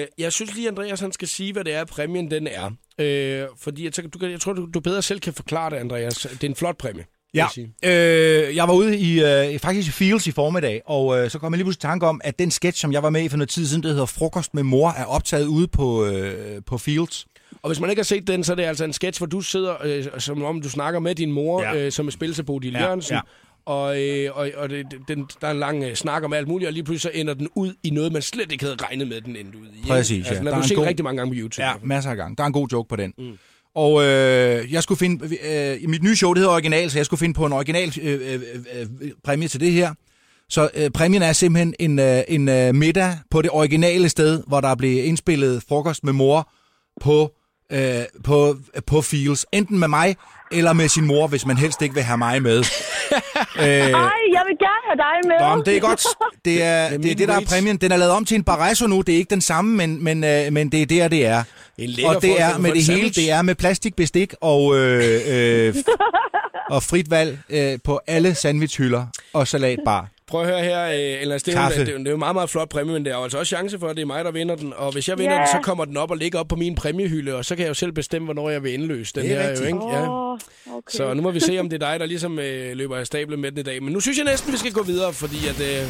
[0.02, 2.72] Øh, jeg synes lige, Andreas han skal sige, hvad det er, præmien den er.
[3.00, 5.76] Øh, fordi jeg, tænker, du, kan- jeg tror, du, du bedre selv kan forklare det,
[5.76, 6.16] Andreas.
[6.16, 7.04] Det er en flot præmie.
[7.34, 11.30] Ja, jeg øh, jeg var ude i øh, faktisk i Fields i formiddag, og øh,
[11.30, 13.30] så kom jeg lige pludselig tanke om, at den sketch, som jeg var med i
[13.30, 16.78] for noget tid siden, der hedder Frokost med mor, er optaget ude på, øh, på
[16.78, 17.26] Fields.
[17.62, 19.42] Og hvis man ikke har set den, så er det altså en sketch, hvor du
[19.42, 21.74] sidder, øh, som om du snakker med din mor, Ja.
[21.74, 21.86] ja.
[21.86, 23.16] øh, som er spillet til Bodil Ja, Jørgensen.
[23.16, 23.22] ja.
[23.66, 26.68] Og, øh, og, og det, den, der er en lang øh, snak om alt muligt,
[26.68, 29.22] og lige pludselig så ender den ud i noget, man slet ikke havde regnet med,
[29.22, 29.78] den endte ud i.
[29.78, 29.88] ikke?
[29.88, 30.30] Præcis, ja.
[30.30, 31.64] Altså, den Der har er du set god- rigtig mange gange på YouTube.
[31.64, 32.36] Ja, masser af gange.
[32.36, 33.14] Der er en god joke på den.
[33.18, 33.32] Mm.
[33.76, 35.26] Og øh, jeg skulle finde...
[35.84, 38.34] Øh, mit nye show, det hedder Original, så jeg skulle finde på en original øh,
[38.34, 38.42] øh,
[38.80, 39.94] øh, præmie til det her.
[40.50, 44.62] Så øh, præmien er simpelthen en, øh, en øh, middag på det originale sted, hvor
[44.62, 46.50] der blev indspillet frokost med mor
[47.02, 47.32] på
[47.72, 48.58] øh, på,
[48.88, 49.46] på Fields.
[49.52, 50.16] Enten med mig,
[50.52, 52.58] eller med sin mor, hvis man helst ikke vil have mig med.
[53.60, 55.50] øh, Ej, jeg vil gerne have dig med.
[55.50, 56.04] Nå, men det er godt.
[56.46, 57.78] Det er det, er det der er præmien.
[57.78, 59.02] Den er lavet om til en Barresso nu.
[59.02, 61.44] Det er ikke den samme, men, men, øh, men det er der, det er.
[61.78, 63.10] En lækker Og det er med det hele.
[63.10, 65.76] Det er med plastikbestik og, øh, øh,
[66.76, 70.08] og frit valg øh, på alle sandwichhylder og salatbar.
[70.32, 72.36] Prøv at høre her, øh, Ellers, det, er det, er jo- det er jo meget,
[72.36, 74.26] meget flot præmie, men der er jo altså også chance for, at det er mig,
[74.26, 74.74] der vinder den.
[74.76, 75.40] Og hvis jeg vinder Ja.
[75.40, 77.70] den, så kommer den op og ligger op på min præmiehylde, og så kan jeg
[77.70, 79.50] jo selv bestemme, hvornår jeg vil indløse den Det er her.
[79.50, 79.70] rigtigt.
[79.70, 79.88] Jo, ikke?
[79.98, 80.08] Ja.
[80.78, 80.90] Okay.
[80.90, 83.40] Så nu må vi se, om det er dig, der ligesom øh, løber af stablet
[83.40, 83.84] med den i dag.
[83.84, 85.88] Men nu synes jeg næsten, vi skal gå videre, fordi at, øh,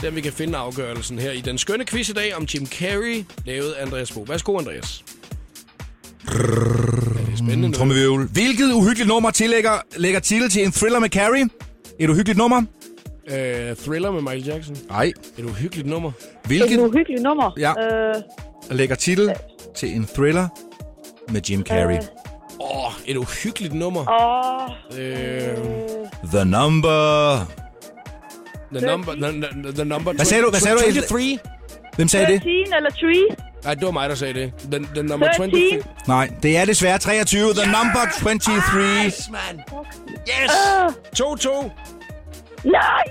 [0.00, 2.66] se om vi kan finde afgørelsen her i den skønne quiz i dag om Jim
[2.66, 4.24] Carrey, lavet af Andreas Bo.
[4.28, 5.04] Værsgo, Andreas.
[6.32, 8.26] Ja, det er spændende.
[8.32, 11.48] Hvilket uhyggeligt nummer tillægger lægger titel til en thriller med Carrie?
[12.00, 12.62] Et uhyggeligt nummer?
[13.30, 14.76] Øh, thriller med Michael Jackson.
[14.90, 15.12] Nej.
[15.38, 16.08] Et uhyggeligt nummer.
[16.08, 16.14] Et
[16.46, 17.50] Hvilket uhyggeligt nummer.
[17.58, 17.72] Ja.
[17.80, 18.14] Øh,
[18.70, 19.34] lægger titel
[19.76, 20.48] til en thriller
[21.28, 21.94] med Jim Carrey?
[21.96, 22.00] Øh.
[22.60, 24.00] Åh, oh, et uhyggeligt nummer.
[24.10, 25.56] åh, Øh,
[26.32, 27.36] The Number.
[28.72, 30.50] the number, the, the, the number Hvad sagde du?
[30.50, 30.82] Hvad sagde du?
[30.82, 31.38] 23?
[31.96, 32.40] Hvem sagde det?
[32.42, 33.46] 13 eller 3.
[33.64, 34.52] Nej, det var mig, der sagde det.
[34.72, 35.50] The, the number 13.
[35.50, 35.82] 23.
[36.08, 37.52] Nej, det er desværre 23.
[37.54, 39.04] The Number 23.
[39.06, 39.62] Yes, man.
[40.28, 40.52] Yes!
[41.20, 41.70] 2-2.
[42.64, 43.04] Nej!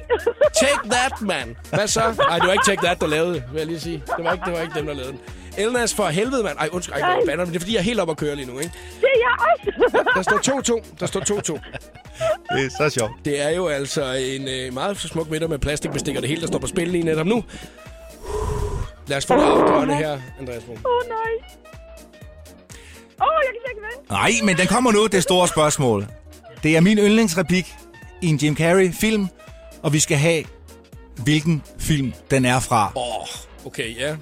[0.61, 1.57] Take that, man.
[1.73, 2.01] Hvad så?
[2.17, 4.03] Nej, det var ikke Take That, der lavede det, vil jeg lige sige.
[4.17, 5.19] Det var ikke, det var ikke dem, der lavede den.
[5.57, 6.57] Elnas for helvede, mand.
[6.57, 8.45] Ej, undskyld, ej, bander, men det er fordi, jeg er helt op at køre lige
[8.45, 8.73] nu, ikke?
[9.01, 10.03] Det er jeg også.
[10.15, 10.85] Der står 2-2.
[10.99, 11.59] Der står 2-2.
[12.55, 13.11] Det er så sjovt.
[13.25, 16.47] Det er jo altså en øh, meget smuk midter med plastikbestik, og det hele, der
[16.47, 17.43] står på spil lige netop nu.
[19.07, 20.77] Lad os få det afgørende her, Andreas Brun.
[20.85, 21.17] Åh, oh, nej.
[23.21, 24.09] Åh, oh, jeg kan ikke vinde.
[24.09, 26.07] Nej, men den kommer nu, det store spørgsmål.
[26.63, 27.75] Det er min yndlingsreplik
[28.21, 29.27] i en Jim Carrey-film,
[29.83, 30.43] og vi skal have,
[31.23, 32.91] hvilken film den er fra.
[32.95, 33.27] Åh, oh,
[33.65, 34.15] okay, ja.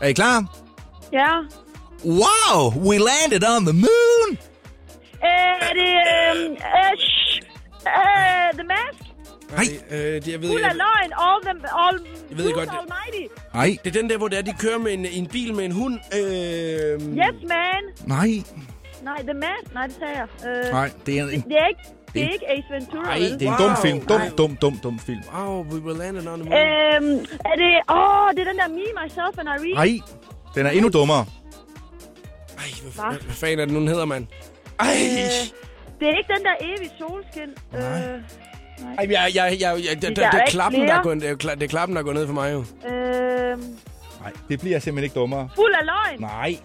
[0.00, 0.56] Er I klar?
[1.12, 1.28] Ja.
[2.04, 4.38] Wow, we landed on the moon!
[5.24, 5.92] Øh, er det...
[6.36, 6.56] Øh, øh,
[6.92, 7.40] sh-
[8.54, 9.02] The Mask?
[9.50, 9.64] Nej.
[9.90, 11.12] Øh, det, jeg ved, Fuld af jeg, løgn.
[11.18, 11.78] All the...
[11.86, 13.34] All, Jeg ved godt, det- Almighty.
[13.54, 15.64] Nej, det er den der, hvor det er, de kører med en, en bil med
[15.64, 15.94] en hund.
[16.14, 16.20] Øh,
[17.00, 17.82] Yes, man.
[18.06, 18.28] nej,
[19.02, 19.74] Nej, The Mask.
[19.74, 20.26] Nej, det sagde jeg.
[20.66, 21.80] Øh, nej, det er en, Det er ikke...
[22.14, 23.68] Det er ikke Ace Ventura, Nej, det er en Wow.
[23.68, 24.00] dum film.
[24.00, 24.30] Dum, Nej.
[24.38, 25.22] dum, dum, dum film.
[25.36, 26.60] Wow, we were landed on the moon.
[26.60, 27.72] Øhm, er det...
[27.90, 29.74] Åh, oh, det er den der Me, Myself and Irene.
[29.74, 29.98] Nej,
[30.54, 31.24] den er endnu dummere.
[32.58, 34.26] Ej, hvad, hvad, hvad fanden er det nu, den hedder, mand?
[34.80, 34.86] Ej,
[36.00, 37.50] Det er ikke den der evige solskin.
[37.74, 37.80] Øh,
[38.98, 41.22] Ej jeg, jeg, jeg, jeg, det, det, Der er det, er klappen, der er gået,
[41.22, 42.58] det, er, det er klappen, der er gået ned for mig, jo.
[42.88, 43.60] øhm,
[44.20, 45.48] Nej, det bliver simpelthen ikke dummere.
[45.54, 46.20] fuld af løgn.
[46.20, 46.56] Nej.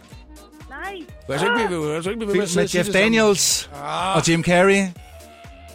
[0.70, 0.96] Nej.
[1.30, 2.90] Jeg så ikke blive, blive ved med Film at sige Jeff?
[2.94, 4.82] Daniels Ah, og Jim Carrey.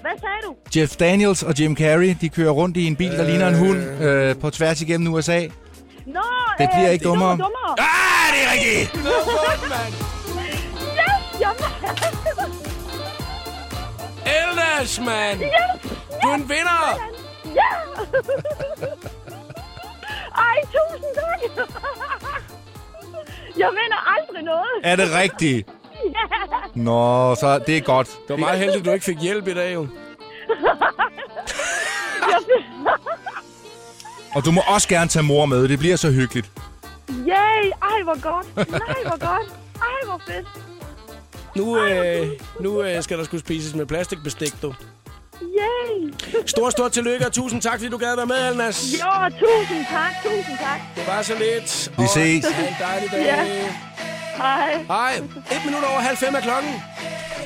[0.00, 0.54] Hvad sagde du?
[0.80, 3.78] Jeff Daniels og Jim Carrey, de kører rundt i en bil, der ligner en hund,
[4.02, 5.40] øh, på tværs igennem USA.
[6.06, 6.20] Nå,
[6.58, 7.30] Det bliver øh, ikke er dummere.
[7.30, 7.76] dummere.
[7.78, 8.92] Ah, det er rigtigt!
[8.92, 9.94] det var godt, mand.
[14.26, 15.40] Yes, mand.
[15.42, 15.92] Yes!
[16.22, 16.82] Du er en vinder.
[17.54, 17.70] Ja!
[20.36, 21.68] Ej, tusind tak!
[23.58, 24.66] Jeg vinder aldrig noget.
[24.82, 25.68] Er det rigtigt?
[26.74, 28.06] Nå, så det er godt.
[28.06, 29.86] Det var meget heldigt, at du ikke fik hjælp i dag, jo.
[34.34, 36.50] Og du må også gerne tage mor med, det bliver så hyggeligt.
[37.10, 37.70] Yay!
[37.82, 38.56] Ej, hvor godt.
[38.56, 39.48] Nej, hvor godt.
[39.76, 40.46] Ej, hvor fedt.
[41.56, 42.28] Nu, øh,
[42.60, 44.74] nu øh, skal der skulle spises med plastikbestik, du.
[45.42, 46.12] Yay!
[46.46, 48.84] Stor, stor tillykke, og tusind tak, fordi du gad være med, Alnas.
[48.92, 50.80] Jo, tusind tak, tusind tak.
[50.96, 51.92] Det var så lidt.
[51.98, 52.44] Vi og ses.
[52.46, 53.22] Ha' en dejlig dag.
[53.22, 53.89] Ja.
[54.40, 54.84] Hej.
[54.88, 55.12] Hej.
[55.54, 56.72] Et minut over halv fem er klokken.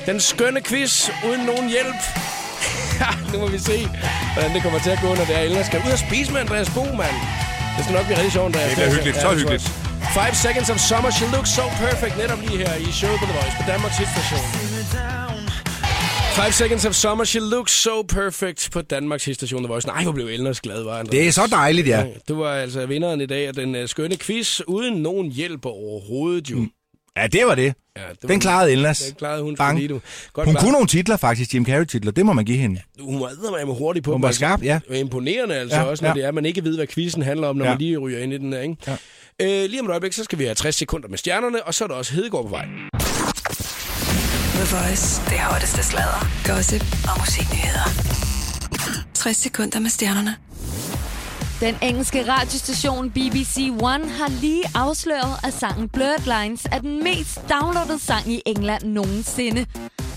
[0.05, 2.01] Den skønne quiz uden nogen hjælp.
[3.01, 3.77] Ja, nu må vi se,
[4.33, 6.39] hvordan det kommer til at gå, når det er Elna skal ud og spise med
[6.41, 7.15] Andreas Bo, mand.
[7.75, 8.67] Det skal nok blive rigtig sjovt, Andreas.
[8.69, 9.39] Det bliver hyggeligt, så det tror jeg.
[9.39, 9.63] hyggeligt.
[10.17, 13.33] Five Seconds of Summer, She Looks So Perfect, netop lige her i showet på The
[13.39, 14.43] Voice på Danmarks hitstation.
[16.39, 19.87] Five Seconds of Summer, She Looks So Perfect på Danmarks hitstation The Voice.
[19.87, 21.11] Nej, hvor blev Elners glad, var Andreas.
[21.11, 22.03] Det er så dejligt, ja.
[22.29, 26.51] Du var altså vinderen i dag af den uh, skønne quiz, uden nogen hjælp overhovedet,
[26.51, 26.57] jo.
[26.57, 26.69] Mm.
[27.17, 27.63] Ja, det var det.
[27.97, 28.99] Ja, det var Den klarede Elnas.
[28.99, 29.75] Den klarede hun, Bang.
[29.77, 29.99] fordi du...
[30.33, 30.63] Godt Hun klaret.
[30.63, 31.53] kunne nogle titler, faktisk.
[31.53, 32.11] Jim Carrey-titler.
[32.11, 32.81] Det må man give hende.
[32.99, 34.11] Hun var med hurtig på.
[34.11, 34.79] Hun var skarp, ja.
[34.89, 36.13] Og Imponerende altså Ja, også, når ja.
[36.15, 37.71] det er, at man ikke ved, hvad quizzen handler om, når Ja.
[37.71, 38.75] man lige ryger ind i den der, ikke?
[38.87, 38.93] Ja.
[39.63, 41.83] Øh, lige om et øjeblik, så skal vi have 60 sekunder med stjernerne, og så
[41.83, 42.65] er der også Hedegaard på vej.
[44.55, 45.21] The Voice.
[45.29, 47.89] Det hotteste sladder, gossip og musiknyheder.
[49.13, 50.35] 60 sekunder med stjernerne.
[51.59, 57.39] Den engelske radiostation BBC One har lige afsløret, at sangen Blurred Lines er den mest
[57.49, 59.65] downloadede sang i England nogensinde.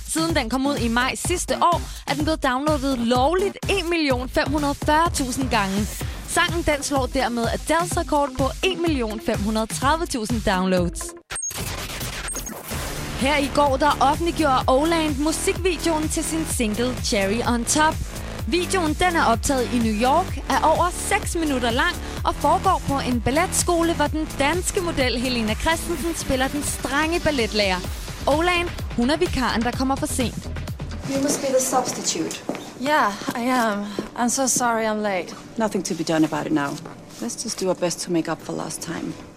[0.09, 1.81] Siden den kom ud i maj sidste år,
[2.11, 5.87] er den blevet downloadet lovligt 1.540.000 gange.
[6.29, 11.03] Sangen den slår dermed Adele's rekord på 1.530.000 downloads.
[13.21, 17.95] Her i går, der offentliggjorde Oland musikvideoen til sin single Cherry on Top.
[18.49, 23.01] Videoen den er optaget i New York, er over 6 minutter lang og foregår på
[23.09, 27.81] en balletskole, hvor den danske model Helena Christensen spiller den strenge balletlærer.
[28.27, 30.49] Oland, hun er vikaren, der kommer for sent.
[31.11, 32.45] You must be the substitute.
[32.81, 33.85] Yeah, I am.
[34.17, 35.35] I'm so sorry I'm late.
[35.59, 36.71] Nothing to be done about it now.
[37.23, 39.28] Let's just do our best to make up for last time.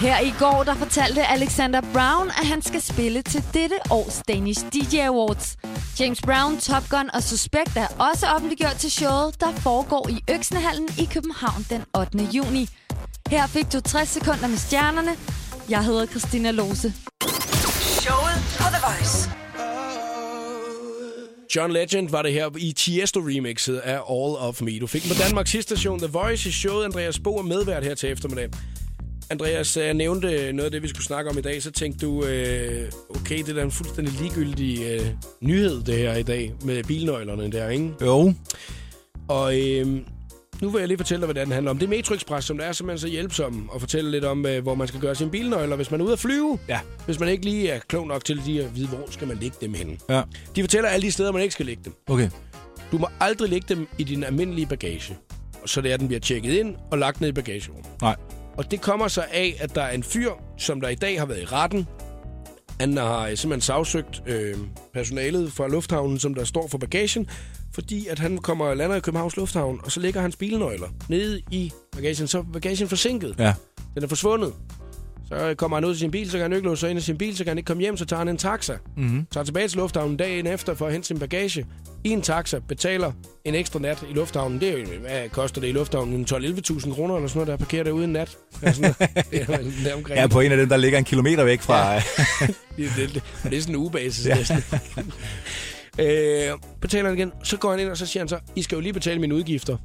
[0.00, 4.60] Her i går, der fortalte Alexander Brown, at han skal spille til dette års Danish
[4.72, 5.56] DJ Awards.
[6.00, 10.88] James Brown, Top Gun og Suspect er også offentliggjort til showet, der foregår i Øksnehallen
[10.98, 12.18] i København den 8.
[12.36, 12.68] juni.
[13.28, 15.10] Her fik du 60 sekunder med stjernerne.
[15.68, 16.92] Jeg hedder Christina Lose.
[18.02, 19.30] Showet på The Voice.
[21.56, 24.80] John Legend var det her i Tiesto-remixet af All of Me.
[24.80, 26.84] Du fik den på Danmarks sidste station The Voice i showet.
[26.84, 28.48] Andreas Bo er medvært her til eftermiddag.
[29.30, 32.24] Andreas, jeg nævnte noget af det, vi skulle snakke om i dag, så tænkte du,
[32.24, 35.06] øh, okay, det er da en fuldstændig ligegyldig øh,
[35.40, 37.92] nyhed, det her i dag, med bilnøglerne der, ikke?
[38.02, 38.34] Jo.
[39.28, 39.86] Og øh,
[40.62, 41.78] nu vil jeg lige fortælle dig, hvad det er, handler om.
[41.78, 44.62] Det er Metro Express, som der er simpelthen så hjælpsom at fortælle lidt om, øh,
[44.62, 46.58] hvor man skal gøre sine bilnøgler, hvis man er ude at flyve.
[46.68, 46.80] Ja.
[47.06, 49.56] Hvis man ikke lige er klog nok til lige at vide, hvor skal man lægge
[49.60, 49.96] dem henne.
[50.08, 50.22] Ja.
[50.56, 51.94] De fortæller alle de steder, man ikke skal lægge dem.
[52.06, 52.30] Okay.
[52.92, 55.16] Du må aldrig lægge dem i din almindelige bagage.
[55.66, 57.86] Så det er, at den bliver tjekket ind og lagt ned i bagagerummet.
[58.02, 58.16] Nej.
[58.58, 61.26] Og det kommer så af, at der er en fyr, som der i dag har
[61.26, 61.86] været i retten.
[62.80, 64.56] Han har simpelthen sagsøgt øh,
[64.94, 67.28] personalet fra lufthavnen, som der står for bagagen,
[67.74, 71.40] fordi at han kommer og lander i Københavns Lufthavn, og så ligger hans bilnøgler nede
[71.50, 72.26] i bagagen.
[72.26, 73.34] Så er bagagen forsinket.
[73.38, 73.54] Ja.
[73.94, 74.54] Den er forsvundet.
[75.28, 77.02] Så kommer han ud til sin bil, så kan han ikke låse sig ind i
[77.02, 78.76] sin bil, så kan han ikke komme hjem, så tager han en taxa.
[78.96, 79.26] Mm-hmm.
[79.32, 81.66] Tager tilbage til lufthavnen dagen efter for at hente sin bagage.
[82.04, 83.12] I en taxa betaler
[83.44, 84.60] en ekstra nat i lufthavnen.
[84.60, 86.26] Det er jo, hvad koster det i lufthavnen?
[86.30, 88.36] 12-11.000 kroner eller sådan noget, der parkerer derude en nat.
[88.62, 89.10] Ja, sådan noget.
[90.10, 90.20] Er.
[90.20, 91.92] Ja, på en af dem, der ligger en kilometer væk fra...
[91.92, 92.02] Ja.
[92.76, 94.34] det, det, det, det er sådan en ugebasis ja.
[94.34, 94.56] næsten.
[95.98, 98.76] øh, betaler han igen, så går han ind, og så siger han så, I skal
[98.76, 99.76] jo lige betale mine udgifter.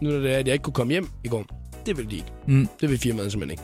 [0.00, 1.44] Nu er det, at jeg ikke kunne komme hjem i går.
[1.86, 2.28] Det vil de ikke.
[2.46, 2.68] Mm.
[2.80, 3.62] Det vil firmaet simpelthen ikke.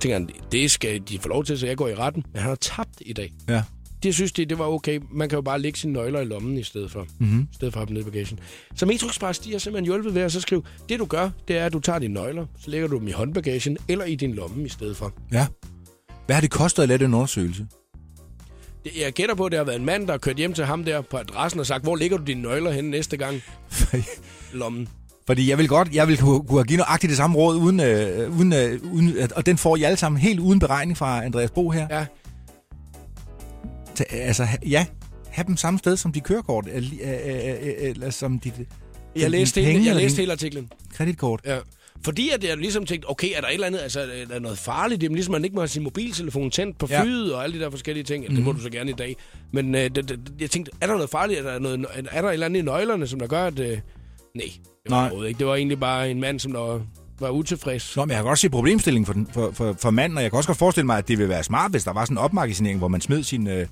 [0.00, 2.24] Tænker han, det skal de få lov til, så jeg går i retten.
[2.32, 3.32] Men han har tabt i dag.
[3.48, 3.62] Ja.
[4.02, 5.00] De synes, det, det var okay.
[5.12, 7.06] Man kan jo bare lægge sine nøgler i lommen i stedet for.
[7.18, 7.40] Mm-hmm.
[7.52, 8.38] I stedet for at have dem nede i bagagen.
[8.74, 11.58] Så Metro Express, de har simpelthen hjulpet ved at så skrive, det du gør, det
[11.58, 14.34] er, at du tager dine nøgler, så lægger du dem i håndbagagen eller i din
[14.34, 15.12] lomme i stedet for.
[15.32, 15.46] Ja.
[16.26, 17.66] Hvad har det kostet at lave den undersøgelse?
[18.98, 20.84] Jeg gætter på, at det har været en mand, der har kørt hjem til ham
[20.84, 23.42] der på adressen og sagt, hvor ligger du dine nøgler henne næste gang?
[24.52, 24.88] Lommen.
[25.26, 28.38] Fordi jeg vil godt, jeg vil kunne, kunne give nøjagtigt det samme råd, uden, øh,
[28.38, 31.50] uden, øh, uden, at- og den får I alle sammen helt uden beregning fra Andreas
[31.50, 31.86] Bo her.
[31.90, 32.06] Ja.
[33.94, 34.86] Ta, altså, ja,
[35.30, 38.54] have dem samme sted som de kørekort, øh, øh, øh, eller som dit
[39.16, 40.68] Jeg læste, hele, penge jeg eller læste hele artiklen.
[40.94, 41.40] kreditkort.
[41.46, 41.58] Ja.
[42.04, 44.58] Fordi at jeg ligesom tænkte, okay, er der et eller andet, altså er der noget
[44.58, 45.02] farligt?
[45.02, 47.02] Jamen ligesom man ikke må have sin mobiltelefon tændt på Ja.
[47.02, 48.24] flyet og alle de der forskellige ting.
[48.28, 48.34] Mm.
[48.34, 49.16] Det må du så gerne i dag.
[49.52, 51.40] Men øh, det, det, jeg tænkte, er der noget farligt?
[51.40, 53.58] Er der, noget, er der et eller andet i nøglerne, som der gør, at...
[53.58, 53.78] Øh,
[54.34, 54.46] nej,
[54.84, 55.26] det var Nej.
[55.26, 55.38] ikke.
[55.38, 56.80] Det var egentlig bare en mand, som der
[57.20, 57.96] var utilfreds.
[57.96, 60.30] Nå, men jeg kan godt se problemstillingen for, den, for, for, for manden, og jeg
[60.30, 62.18] kan også godt forestille mig, at det ville være smart, hvis der var sådan en
[62.18, 63.46] opmagasinering, hvor man smed sin...
[63.46, 63.66] Øh,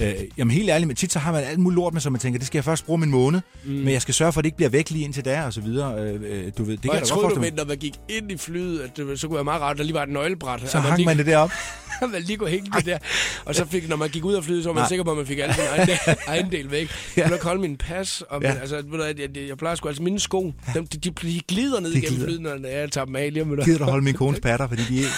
[0.00, 2.20] øh, jamen helt ærligt, men tit så har man alt muligt lort med, så man
[2.20, 3.70] tænker, det skal jeg først bruge min måned, mm.
[3.70, 5.60] men jeg skal sørge for, at det ikke bliver væk lige indtil der, og så
[5.60, 6.00] videre.
[6.00, 7.52] Øh, øh, du ved, det kan og jeg jeg godt troede, du mig.
[7.52, 9.84] når man gik ind i flyet, at det, så kunne være meget rart, at der
[9.84, 10.70] lige var et nøglebræt.
[10.70, 11.50] Så hang man det derop.
[12.06, 12.98] man lige kunne hænge det der.
[13.44, 14.88] Og så fik, når man gik ud af flyet, så var man Nej.
[14.88, 16.88] sikker på, at man fik alle sin egen, del- egen del væk.
[17.16, 17.22] Ja.
[17.22, 18.22] Jeg ville holde min pas.
[18.30, 18.58] Og min, Ja.
[18.60, 20.52] altså, ved du, jeg, jeg, jeg plejer sgu altså mine sko.
[20.74, 23.42] Dem, de, de, de glider ned De igennem flyet, når jeg tager dem af lige
[23.42, 23.64] om lidt.
[23.64, 25.08] Gider du holde min kones patter, fordi de er,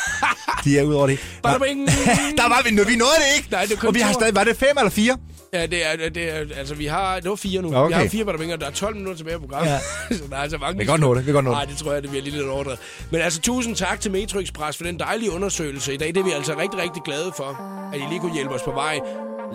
[0.64, 1.18] de er ud over det.
[1.44, 1.50] Nå,
[2.40, 3.48] der var vi, nu, vi nåede det ikke.
[3.50, 5.16] Nej, det og vi har stadig, var det fem eller fire?
[5.52, 7.76] Ja, det er, det er, altså vi har, det var fire nu.
[7.76, 7.88] Okay.
[7.88, 9.70] Vi har fire badabinger, der er 12 minutter tilbage på programmet.
[9.70, 9.78] Ja.
[10.16, 10.78] så der er altså mange.
[10.78, 11.56] Vi kan godt nå det, vi kan godt nå det.
[11.56, 12.78] Nej, det tror jeg, det bliver lige lidt overdrevet.
[13.10, 16.08] Men altså, tusind tak til Metro Express for den dejlige undersøgelse i dag.
[16.08, 17.60] Det er vi altså rigtig, rigtig glade for,
[17.92, 19.00] at I lige kunne hjælpe os på vej.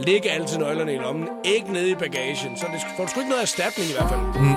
[0.07, 2.57] Læg altid nøglerne i lommen, ikke nede i bagagen.
[2.57, 4.21] Så det får du sgu ikke noget erstatning i hvert fald.
[4.21, 4.55] Mm.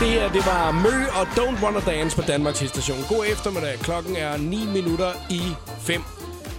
[0.00, 2.98] Det her, det var Mø og Don't Wanna Dance på Danmarks station.
[3.08, 3.78] God eftermiddag.
[3.78, 5.40] Klokken er 9 minutter i
[5.80, 6.02] 5.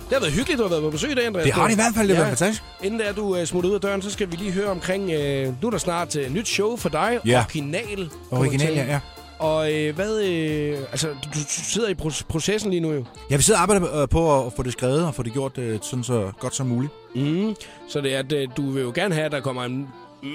[0.10, 1.44] Det har været hyggeligt, du har været på besøg i dag, Andreas.
[1.46, 2.64] Det har det i hvert fald, det har været fantastisk.
[2.84, 5.04] Inden da du uh, smutter ud af døren, så skal vi lige høre omkring...
[5.04, 7.20] Uh, nu er der snart uh, nyt show for dig.
[7.26, 7.40] Ja.
[7.40, 8.10] Original.
[8.32, 9.00] Original, ja, ja.
[9.40, 10.22] Og øh, hvad...
[10.22, 13.06] Øh, altså, du, du sidder i pro- processen lige nu jo.
[13.32, 15.58] Ja, vi sidder og arbejder øh, på at få det skrevet og få det gjort
[15.58, 16.94] øh, sådan så godt som muligt.
[17.16, 17.56] Mm.
[17.90, 19.88] Så det er, at øh, du vil jo gerne have, at der kommer en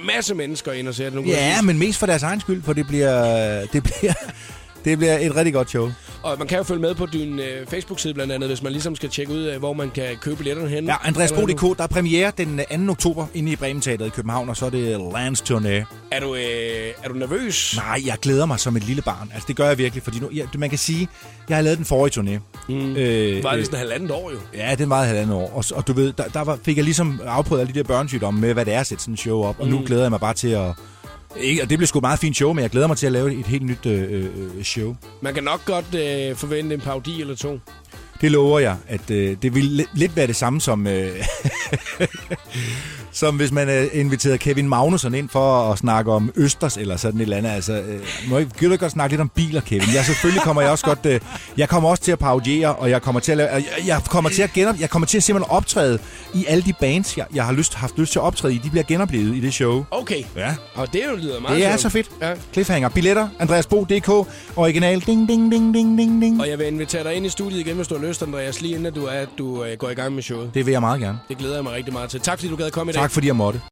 [0.07, 1.14] masse mennesker ind og ser det.
[1.14, 4.12] Nu Ja, men mest for deres egen skyld, for det bliver, det bliver,
[4.85, 5.91] det bliver et rigtig godt show.
[6.23, 8.97] Og man kan jo følge med på din øh, Facebook-side blandt andet, hvis man ligesom
[8.97, 10.85] skal tjekke ud, øh, hvor man kan købe billetterne hen.
[10.85, 12.91] Ja, AndreasBro.dk, der er premiere den øh, 2.
[12.93, 15.68] oktober inde i Bremen Teatret i København, og så er det Lands Turné.
[16.11, 16.41] Er du, øh,
[17.05, 17.77] er du nervøs?
[17.77, 19.31] Nej, jeg glæder mig som et lille barn.
[19.35, 21.09] Altså, det gør jeg virkelig, fordi nu, ja, man kan sige,
[21.49, 22.39] jeg har lavet den forrige turné.
[22.68, 22.97] Mm.
[22.97, 24.37] Øh, Var det øh, sådan halvandet år jo?
[24.55, 25.51] Ja, den var halvandet år.
[25.55, 28.41] Og, og du ved, der, der var, fik jeg ligesom afprøvet alle de der børnesygdomme
[28.41, 29.61] med, hvad det er at sætte sådan en show op.
[29.61, 29.85] Og nu Mm.
[29.87, 30.71] glæder jeg mig bare til at...
[31.37, 33.12] Ikke, og det bliver sgu et meget fint show, men jeg glæder mig til at
[33.12, 34.97] lave et helt nyt øh, øh, show.
[35.20, 37.61] Man kan nok godt øh, forvente en parodi eller to.
[38.20, 40.87] Det lover jeg, at øh, det vil lidt, lidt være det samme som...
[40.87, 41.11] Øh,
[43.12, 47.20] som hvis man øh, inviterede Kevin Magnussen ind for at snakke om Østers eller sådan
[47.20, 47.50] et eller andet.
[47.50, 49.88] Altså, øh, må jeg, gider du godt snakke lidt om biler, Kevin?
[49.94, 51.06] Ja, selvfølgelig kommer jeg også godt...
[51.06, 51.20] Øh,
[51.56, 54.30] jeg kommer også til at parodiere, og jeg kommer til at lave, jeg, jeg kommer
[54.30, 55.98] til at genop, jeg kommer til at simpelthen optræde
[56.34, 58.58] i alle de bands, jeg, jeg har lyst, haft lyst til at optræde i.
[58.64, 59.84] De bliver genoplevet i det show.
[59.90, 60.22] Okay.
[60.36, 60.54] Ja.
[60.74, 61.80] Og det er jo lyder meget Det er sjovt.
[61.80, 62.11] så fedt.
[62.22, 62.32] Ja.
[62.52, 62.88] Cliffhanger.
[62.88, 63.28] Billetter.
[63.38, 64.08] AndreasBo.dk.
[64.56, 65.00] Original.
[65.00, 66.40] Ding, ding, ding, ding, ding, ding.
[66.40, 68.72] Og jeg vil invitere dig ind i studiet igen, hvis du har lyst, Andreas, lige
[68.74, 70.50] inden at du, er, at du øh, går i gang med showet.
[70.54, 71.18] Det vil jeg meget gerne.
[71.28, 72.20] Det glæder jeg mig rigtig meget til.
[72.20, 72.99] Tak fordi du gad komme i dag.
[73.01, 73.61] Tak fordi jeg måtte.